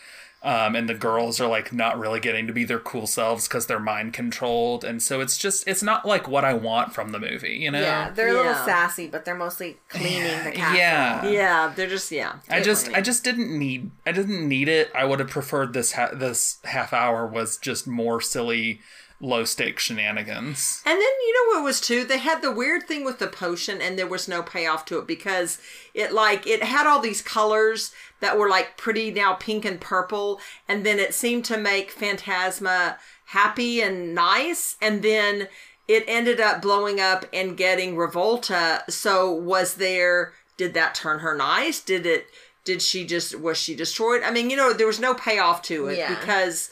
[0.42, 3.66] Um, and the girls are like not really getting to be their cool selves because
[3.66, 7.18] they're mind controlled, and so it's just it's not like what I want from the
[7.18, 7.80] movie, you know?
[7.80, 8.64] Yeah, they're a little Yeah.
[8.64, 10.76] sassy, but they're mostly cleaning the castle.
[10.76, 11.26] Yeah.
[11.26, 12.34] Yeah, they're just yeah.
[12.48, 12.98] I just cleaning.
[12.98, 14.90] I just didn't need I didn't need it.
[14.94, 18.80] I would have preferred this ha- this half hour was just more silly
[19.20, 20.82] low stakes shenanigans.
[20.84, 22.04] And then you know what was too?
[22.04, 25.06] They had the weird thing with the potion, and there was no payoff to it
[25.06, 25.58] because
[25.94, 30.40] it like it had all these colors that were like pretty now pink and purple,
[30.68, 35.48] and then it seemed to make Phantasma happy and nice, and then
[35.88, 38.82] it ended up blowing up and getting Revolta.
[38.90, 40.32] So was there?
[40.56, 41.80] Did that turn her nice?
[41.80, 42.26] Did it?
[42.64, 44.22] Did she just was she destroyed?
[44.24, 46.08] I mean, you know, there was no payoff to it Yeah.
[46.18, 46.70] because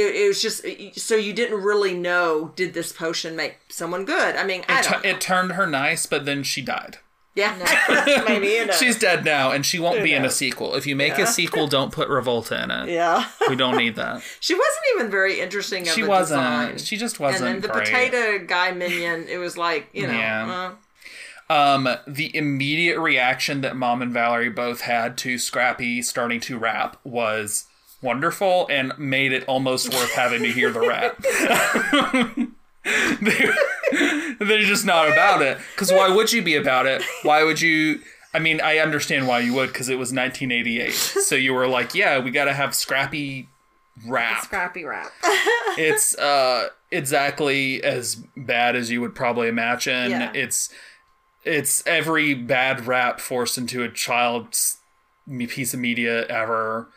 [0.00, 0.64] it, it was just
[0.98, 4.84] so you didn't really know did this potion make someone good i mean i It,
[4.88, 6.98] don't tu- it turned her nice, but then she died.
[7.34, 7.54] yeah
[8.28, 8.72] maybe you know.
[8.72, 10.74] She's dead now, and she won't be in a sequel.
[10.74, 12.88] If you make a sequel, don't put Revolta in it.
[12.94, 14.22] yeah We don't need that.
[14.40, 16.40] she wasn't even very interesting of She a wasn't.
[16.40, 16.78] design.
[16.78, 17.84] She just and wasn't then the great.
[17.86, 20.70] potato guy minion it was like you know Yeah.
[21.50, 26.58] uh, Um, the immediate reaction that Mom and Valerie both had to Scrappy starting to
[26.58, 27.66] rap was
[28.06, 31.18] wonderful and made it almost worth having to hear the rap.
[33.20, 33.54] they're,
[34.38, 35.58] they're just not about it.
[35.74, 37.02] Because why would you be about it?
[37.22, 38.00] Why would you?
[38.32, 40.92] I mean, I understand why you would because it was 1988.
[40.92, 43.48] So you were like, yeah, we got to have Scrappy
[44.06, 45.10] rap Scrappy rap.
[45.78, 50.10] it's uh exactly as bad as you would probably imagine.
[50.10, 50.32] Yeah.
[50.34, 50.70] It's
[51.44, 54.78] it's every bad rap forced into a child's
[55.48, 56.88] piece of media ever.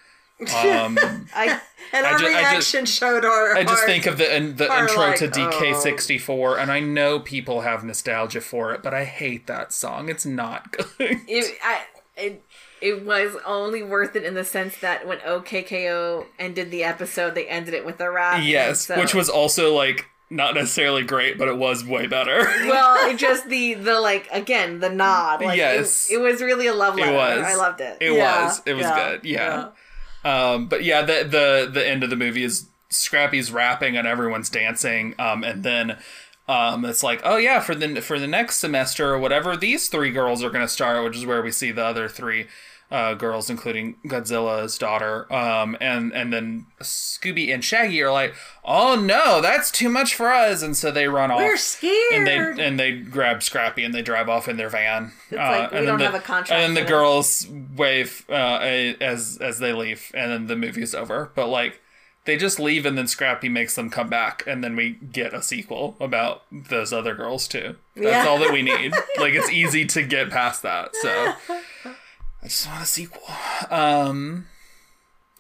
[0.42, 0.98] Um,
[1.36, 1.60] I
[1.92, 4.36] and I our ju- I just- reaction showed our I just our- think of the
[4.36, 5.30] in, the intro like, to oh.
[5.30, 10.10] DK64, and I know people have nostalgia for it, but I hate that song.
[10.10, 10.88] It's not good.
[11.00, 11.82] it, I,
[12.16, 12.44] it,
[12.82, 17.48] it was only worth it in the sense that when OKKO ended the episode, they
[17.48, 18.42] ended it with a rap.
[18.44, 22.38] yes, so- which was also like not necessarily great, but it was way better.
[22.68, 25.42] well, it just the the like again the nod.
[25.42, 26.08] Like, it- Yes.
[26.12, 27.12] it, was really a love letter.
[27.14, 27.40] was.
[27.46, 27.98] I loved it.
[28.00, 28.62] It Yeah, was.
[28.66, 29.26] It was yeah, good.
[29.26, 29.68] Yeah.
[30.24, 34.50] Um, but yeah, the the the end of the movie is Scrappy's rapping and everyone's
[34.50, 35.16] dancing.
[35.20, 35.98] Um, and then
[36.48, 40.12] um, it's like, oh yeah, for the for the next semester or whatever, these three
[40.12, 42.48] girls are going to start, which is where we see the other three
[42.92, 45.32] uh, girls, including Godzilla's daughter.
[45.32, 48.34] Um, and and then Scooby and Shaggy are like,
[48.66, 51.38] oh no, that's too much for us, and so they run off.
[51.40, 55.12] we're scared And they and they grab Scrappy and they drive off in their van.
[55.30, 58.58] It's like, we and don't the, have a contract And then the girls wave uh,
[59.00, 61.32] as as they leave, and then the movie's over.
[61.36, 61.82] But like
[62.26, 65.42] they just leave, and then Scrappy makes them come back, and then we get a
[65.42, 67.76] sequel about those other girls too.
[67.96, 68.28] That's Yeah.
[68.28, 68.94] all that we need.
[69.20, 70.96] like it's easy to get past that.
[70.96, 71.34] So
[72.42, 73.22] I just want a sequel.
[73.70, 74.48] Um.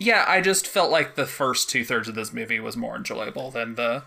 [0.02, 3.52] Yeah, I just felt like the first two thirds of this movie was more enjoyable
[3.52, 4.04] than the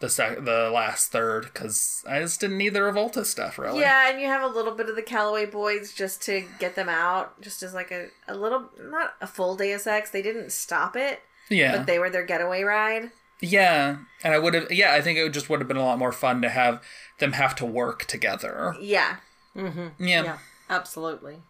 [0.00, 3.80] the sec- the last third because I just didn't need the Revolta stuff really.
[3.80, 6.88] Yeah, and you have a little bit of the Calloway boys just to get them
[6.88, 10.10] out, just as like a, a little, not a full Deus Ex.
[10.10, 13.10] They didn't stop it, yeah, but they were their getaway ride.
[13.40, 13.98] yeah.
[14.24, 16.12] And I would have, yeah, I think it just would have been a lot more
[16.12, 16.82] fun to have
[17.18, 18.74] them have to work together.
[18.80, 19.16] Yeah.
[19.54, 19.84] Yeah.
[19.98, 21.42] yeah absolutely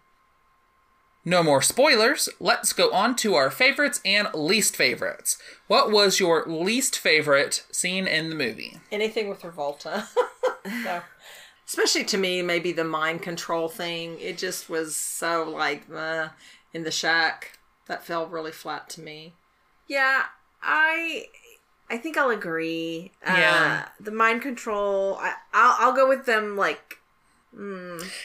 [1.25, 2.29] No more spoilers.
[2.41, 5.37] Let's go on to our favorites and least favorites.
[5.67, 8.79] What was your least favorite scene in the movie?
[8.91, 10.07] anything with revolta
[10.85, 11.03] no.
[11.67, 16.29] especially to me maybe the mind control thing it just was so like uh,
[16.73, 19.35] in the shack that fell really flat to me
[19.89, 20.23] Yeah,
[20.63, 21.27] I
[21.93, 23.11] I think I'll agree.
[23.25, 23.83] Yeah.
[23.87, 25.17] Uh, the mind control.
[25.21, 26.57] I, I'll I'll go with them.
[26.57, 26.99] Like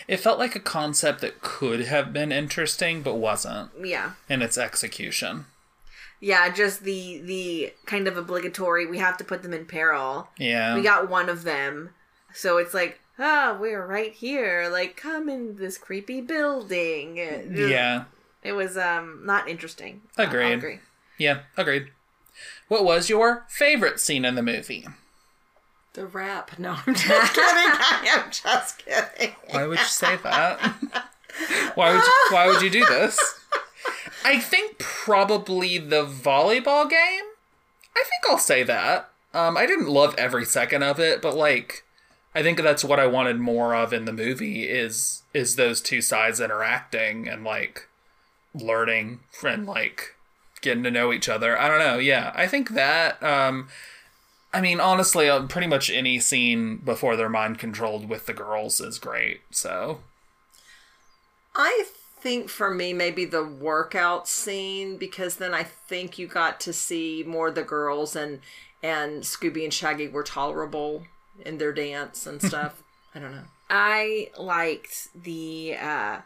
[0.07, 4.57] It felt like a concept that could have been interesting, but wasn't yeah, in its
[4.57, 5.45] execution.
[6.21, 6.49] yeah.
[6.49, 8.86] Just the the kind of obligatory.
[8.86, 10.30] We have to put them in peril.
[10.38, 10.76] Yeah.
[10.76, 11.91] We got one of them,
[12.34, 12.99] so it's like.
[13.17, 14.67] Ah, we're right here.
[14.69, 17.15] Like, come in this creepy building.
[17.15, 18.03] Yeah.
[18.43, 20.01] It was um not interesting.
[20.19, 20.51] Uh, Agreed.
[20.51, 20.80] agree.
[21.17, 21.39] Yeah.
[21.55, 21.88] Agreed.
[22.67, 24.86] What was your favorite scene in the movie?
[25.96, 30.60] The rap no i'm just kidding i am just kidding Why would you say that?
[31.76, 33.20] why would you, why would you do this?
[34.24, 37.24] I think probably the volleyball game.
[37.96, 39.10] I think I'll say that.
[39.34, 41.84] Um, I didn't love every second of it, but like,
[42.34, 46.02] I think that's what I wanted more of in the movie is is those two
[46.02, 47.88] sides interacting and like
[48.54, 50.16] learning and like
[50.62, 51.60] getting to know each other.
[51.60, 51.98] I don't know.
[51.98, 53.22] Yeah, I think that.
[53.22, 53.68] Um,
[54.56, 58.80] I mean, honestly, uh, pretty much any scene before they're mind controlled with the girls
[58.80, 59.41] is great.
[59.51, 59.99] So
[61.53, 61.84] I
[62.22, 67.22] think for me, maybe the workout scene because then I think you got to see
[67.28, 68.39] more of the girls and
[68.82, 71.03] and Scooby and Shaggy were tolerable
[71.45, 72.82] in their dance and stuff.
[73.14, 73.43] I don't know.
[73.70, 76.22] I liked the uh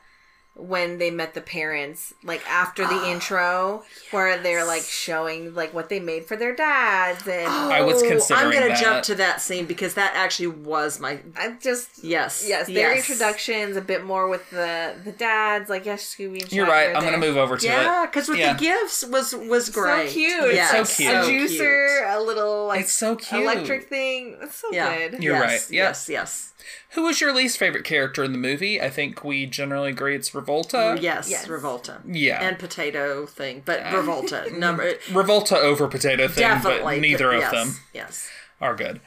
[0.55, 5.73] when they met the parents, like after the Oh, intro, where they're like showing like
[5.73, 8.81] what they made for their dads, and oh, I was Oh, considering I'm gonna that.
[8.81, 13.09] jump to that scene because that actually was my I just yes, yes, their yes.
[13.09, 16.93] introductions a bit more with the the dads, like yes, Scooby and you're right.
[16.93, 18.07] I'm gonna move over to Yeah, it.
[18.11, 18.53] because with Yeah.
[18.53, 20.09] the gifts was was great.
[20.09, 20.53] So cute.
[20.55, 21.13] Yes, so cute.
[21.13, 23.43] A so juicer, a little like It's so cute.
[23.43, 24.35] electric thing.
[24.41, 25.07] It's so Yeah.
[25.09, 25.23] good.
[25.23, 25.71] You're yes, right.
[25.73, 25.83] Yeah.
[25.83, 26.53] Yes, yes,
[26.91, 28.81] Who was your least favorite character in the movie?
[28.81, 31.01] I think we generally agree it's Revolta.
[31.01, 31.47] yes, Yes.
[31.47, 32.01] Revolta.
[32.05, 32.41] Yeah.
[32.41, 36.95] and potato thing, but Revolta number Revolta over Potato Thing, definitely.
[36.95, 38.29] but neither of yes, them Yes.
[38.61, 39.01] are good.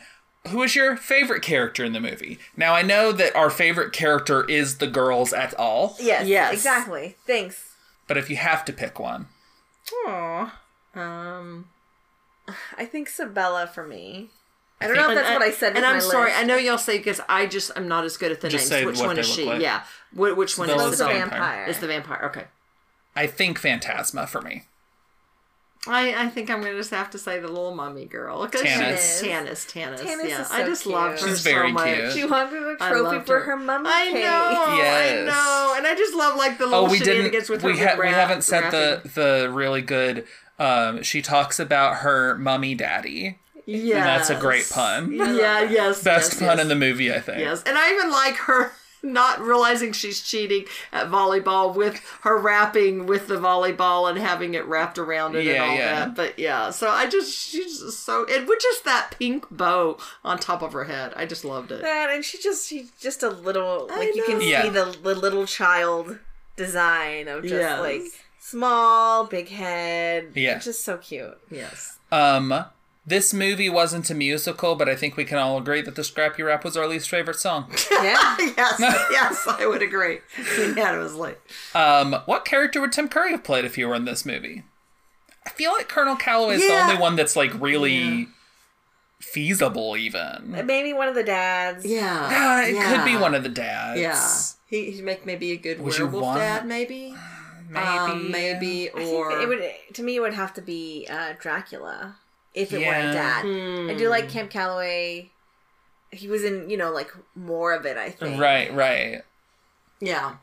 [0.48, 2.38] Who is your favorite character in the movie?
[2.56, 6.26] Now I know that our favorite character is the girls at all, Yes.
[6.26, 6.52] Yes.
[6.52, 7.16] Exactly.
[7.26, 7.74] Thanks.
[8.08, 9.28] but if you have to pick one,
[10.06, 10.58] Aw.
[10.94, 11.68] Um,
[12.76, 14.30] I think Sibella for me.
[14.84, 15.76] I don't know if that's and, what I said.
[15.76, 16.38] And I'm my sorry, list.
[16.40, 18.80] I know y'all say because I just I'm not as good at the Just names.
[18.82, 19.44] say Which what one they is look she?
[19.46, 19.60] like.
[19.62, 19.82] Yeah.
[20.12, 21.38] Wh- which one Sibella's is the the vampire.
[21.40, 21.66] vampire.
[21.66, 22.24] Is the vampire?
[22.26, 22.44] Okay.
[23.16, 24.64] I think Phantasma for me.
[25.84, 28.46] I, I think I'm gonna just have to say the little mummy girl.
[28.46, 29.20] 'cause Tanis.
[29.20, 29.98] she's- Tanis, Tanis.
[30.00, 30.94] Tanis yeah, is I just cute.
[30.94, 31.84] love her She's so very much.
[31.96, 32.12] cute.
[32.12, 34.14] She wanted a trophy for her mummy I cake.
[34.14, 35.12] know, Yes.
[35.12, 37.14] I know, and I just love like the little Oh, we didn't.
[37.16, 37.66] shenanigans with her.
[37.66, 40.24] We, with ha- we haven't said the the really good.
[40.60, 43.40] Um, she talks about her mummy daddy.
[43.66, 43.96] Yes.
[43.96, 45.12] And that's a great pun.
[45.16, 46.60] Yeah, yes, Best yes, pun yes.
[46.60, 47.38] in the movie, I think.
[47.38, 48.72] Yes, and I even like her
[49.04, 54.64] not realizing she's cheating at volleyball with her wrapping with the volleyball and having it
[54.66, 55.94] wrapped around it Yeah, and all yeah.
[56.06, 56.14] that.
[56.14, 60.38] But yeah, so I just she's just so and with just that pink bow on
[60.38, 61.82] top of her head, I just loved it.
[61.82, 64.40] That and she just she's just a little like you can.
[64.40, 64.62] Yeah.
[64.62, 66.18] see the the little child
[66.56, 67.80] design of just Yes.
[67.80, 68.02] like
[68.38, 70.28] small, big head.
[70.34, 70.56] Yeah.
[70.56, 71.38] It's just so cute.
[71.50, 71.98] Yes.
[72.12, 72.52] Um,
[73.04, 76.42] this movie wasn't a musical, but I think we can all agree that the Scrappy
[76.42, 77.70] Rap was our least favorite song.
[77.90, 78.36] Yeah.
[78.38, 78.80] yes,
[79.10, 80.18] yes, I would agree.
[80.58, 81.34] Unanimously.
[81.74, 84.64] Um, what character would Tim Curry have played if he were in this movie?
[85.46, 88.28] I feel like Colonel Calloway is the only one that's like really
[89.20, 90.64] feasible, even.
[90.66, 91.84] Maybe one of the dads.
[91.84, 92.28] Yeah.
[92.30, 94.00] Ah, it could be one of the dads.
[94.00, 94.28] Yeah.
[94.68, 97.14] He, he'd make maybe a good Would you werewolf want- dad, maybe?
[97.68, 97.86] maybe.
[97.86, 99.40] Um, maybe, I think or.
[99.40, 99.62] it would
[99.94, 102.16] to me it would have to be uh, Dracula
[102.54, 103.44] if it weren't a dad.
[103.44, 103.90] Hmm.
[103.90, 105.30] I do like Camp Calloway.
[106.10, 107.96] He was in you know like more of it.
[107.96, 108.40] I think.
[108.40, 109.22] Right, right.
[110.00, 110.36] Yeah.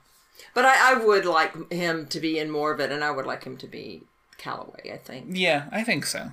[0.54, 3.26] But I, I would like him to be in more of it, and I would
[3.26, 4.04] like him to be
[4.38, 5.28] Calloway, I think.
[5.32, 6.32] Yeah, I think so.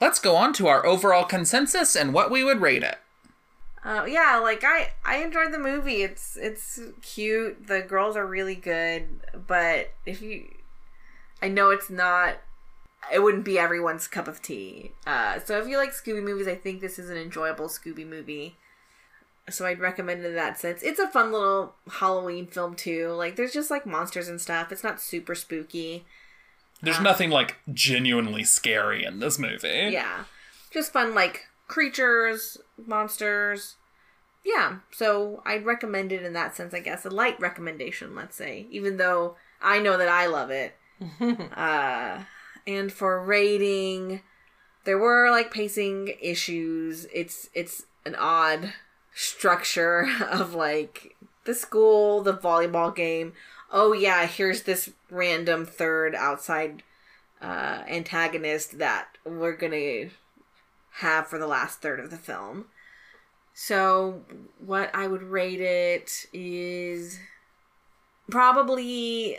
[0.00, 2.98] Let's go on to our overall consensus and what we would rate it.
[3.84, 6.02] Uh, yeah, like I I enjoyed the movie.
[6.02, 7.66] It's it's cute.
[7.66, 10.48] The girls are really good, but if you,
[11.40, 12.38] I know it's not.
[13.12, 14.92] It wouldn't be everyone's cup of tea.
[15.06, 18.56] Uh, so if you like Scooby movies, I think this is an enjoyable Scooby movie.
[19.48, 20.82] So I'd recommend it in that sense.
[20.82, 23.10] It's a fun little Halloween film too.
[23.10, 24.72] Like there's just like monsters and stuff.
[24.72, 26.04] It's not super spooky.
[26.82, 29.88] There's nothing like genuinely scary in this movie.
[29.92, 30.24] Yeah.
[30.70, 33.76] Just fun, like creatures, monsters.
[34.44, 34.78] Yeah.
[34.90, 37.04] So I'd recommend it in that sense, I guess.
[37.04, 38.66] A light recommendation, let's say.
[38.70, 40.76] Even though I know that I love it.
[41.56, 42.22] uh,
[42.66, 44.20] and for rating,
[44.84, 47.06] there were like pacing issues.
[47.12, 48.72] It's it's an odd
[49.14, 53.32] structure of like the school, the volleyball game.
[53.70, 56.82] Oh yeah, here's this random third outside
[57.40, 60.10] uh, antagonist that we're gonna
[60.92, 62.66] have for the last third of the film.
[63.58, 64.22] So,
[64.58, 67.18] what I would rate it is
[68.30, 69.38] probably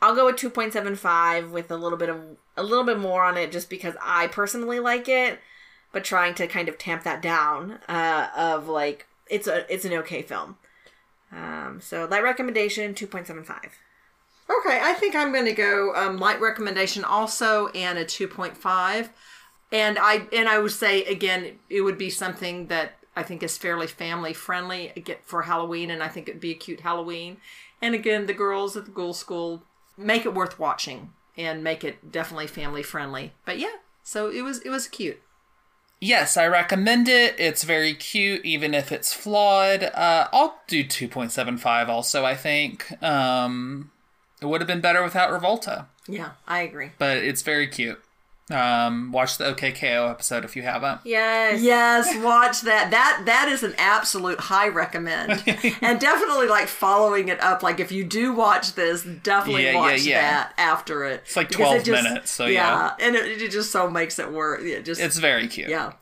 [0.00, 2.20] I'll go with two point seven five with a little bit of
[2.56, 5.38] a little bit more on it, just because I personally like it,
[5.92, 9.92] but trying to kind of tamp that down uh, of like it's a it's an
[9.94, 10.56] okay film.
[11.32, 13.78] Um, so light recommendation two point seven five.
[14.48, 19.08] Okay, I think I'm going to go um, light recommendation also and a 2.5.
[19.72, 23.56] And I and I would say again, it would be something that I think is
[23.56, 24.92] fairly family friendly
[25.24, 27.38] for Halloween, and I think it'd be a cute Halloween.
[27.80, 29.62] And again, the girls at the Ghoul School
[29.96, 33.32] make it worth watching and make it definitely family friendly.
[33.44, 35.20] But yeah, so it was it was cute.
[36.00, 37.34] Yes, I recommend it.
[37.38, 39.84] It's very cute, even if it's flawed.
[39.84, 43.00] Uh, I'll do 2.75 also, I think.
[43.02, 43.90] Um,
[44.42, 46.90] it would have been better without Revolta, Yeah, I agree.
[46.98, 48.03] but it's very cute.
[48.50, 51.00] Um, watch the OKKO episode if you haven't.
[51.04, 51.62] Yes.
[51.62, 52.90] Yes, watch that.
[52.90, 55.30] That that is an absolute high recommend,
[55.80, 57.62] and definitely like following it up.
[57.62, 60.20] Like if you do watch this, definitely Yeah, yeah, watch yeah.
[60.20, 61.22] that after it.
[61.24, 62.94] It's like 12 minutes, so yeah.
[63.00, 64.60] and it, it just so makes it work.
[64.62, 65.70] Yeah, just It's very cute.
[65.70, 65.92] yeah.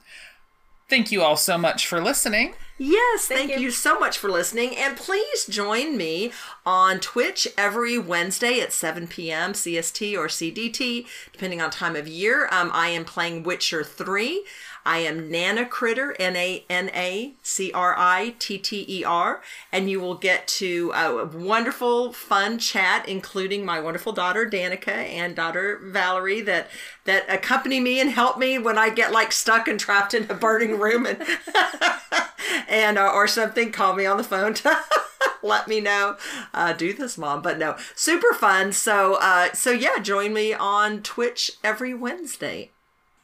[0.89, 2.55] Thank you all so much for listening.
[2.79, 3.59] Yes, thank, you.
[3.59, 3.71] you.
[3.71, 4.77] so much for listening.
[4.77, 6.33] And please join me
[6.65, 9.53] on Twitch every Wednesday at 7 p.m.
[9.53, 12.49] CST or CDT, depending on time of year.
[12.51, 14.45] Um, I am playing Witcher 3.
[14.85, 19.41] I am Nana Critter, N A N A C R I T T E R,
[19.71, 25.37] and you will get to a wonderful, fun chat, including my wonderful daughter Danica and
[25.37, 26.69] daughter Valerie that
[27.05, 30.35] that accompany me and help me when I get like stuck and trapped in a
[30.35, 31.23] burning room and
[32.69, 33.71] and uh, or something.
[33.71, 34.77] Call me on the phone to
[35.43, 36.17] let me know.
[36.53, 37.41] Uh, do this, mom.
[37.41, 38.73] But no, super fun.
[38.73, 42.72] So uh, so yeah, join me on Twitch every Wednesday.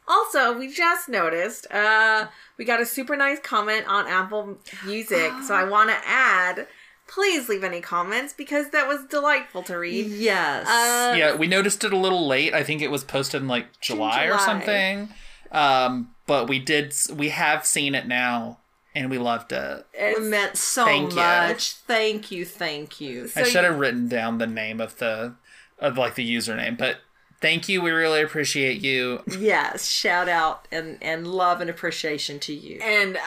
[0.08, 5.54] Also, we just noticed uh, we got a super nice comment on Apple Music, so
[5.54, 6.66] I want to add.
[7.06, 10.06] Please leave any comments because that was delightful to read.
[10.06, 10.66] Yes.
[10.66, 12.52] Uh, yeah, we noticed it a little late.
[12.52, 15.08] I think it was posted in like July, or something.
[15.50, 16.94] Um, but we did.
[17.14, 18.58] We have seen it now,
[18.94, 19.86] and we loved it.
[19.94, 21.16] it It's- meant so Thank you.
[21.16, 21.72] much.
[21.72, 22.44] Thank you.
[22.44, 23.24] Thank you.
[23.24, 25.34] I So should you- have written down the name of the
[25.78, 26.98] of like the username, but
[27.40, 27.80] thank you.
[27.82, 29.22] We really appreciate you.
[29.38, 29.88] Yes.
[29.88, 32.80] Shout out and and love and appreciation to you.
[32.82, 33.20] and uh,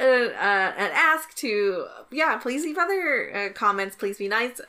[0.00, 4.60] uh, uh, and ask to yeah please leave other uh, comments please be nice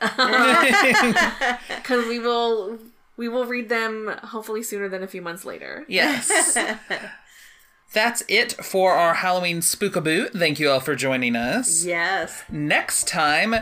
[1.68, 2.78] because we will
[3.16, 6.58] we will read them hopefully sooner than a few months later Yes.
[7.92, 10.30] That's it for our Halloween spookaboo.
[10.32, 11.84] Thank you all for joining us.
[11.84, 12.44] Yes.
[12.48, 13.54] Next time,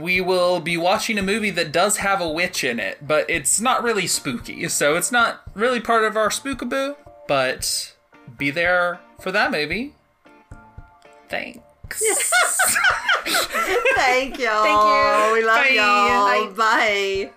[0.00, 3.60] we will be watching a movie that does have a witch in it, but it's
[3.60, 6.96] not really spooky, so it's not really part of our spookaboo.
[7.26, 7.94] But
[8.36, 9.94] be there for that movie.
[11.28, 11.62] Thanks.
[13.96, 14.62] Thank y'all.
[14.64, 15.32] Thank you.
[15.34, 15.70] We love Bye.
[15.70, 16.50] y'all.
[16.54, 17.30] Bye.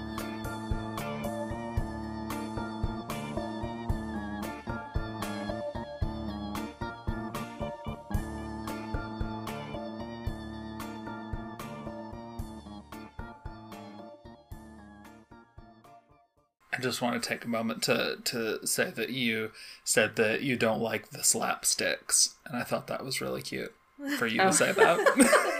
[16.73, 19.51] I just want to take a moment to to say that you
[19.83, 23.73] said that you don't like the slapsticks, and I thought that was really cute
[24.17, 24.47] for you oh.
[24.47, 25.57] to say that.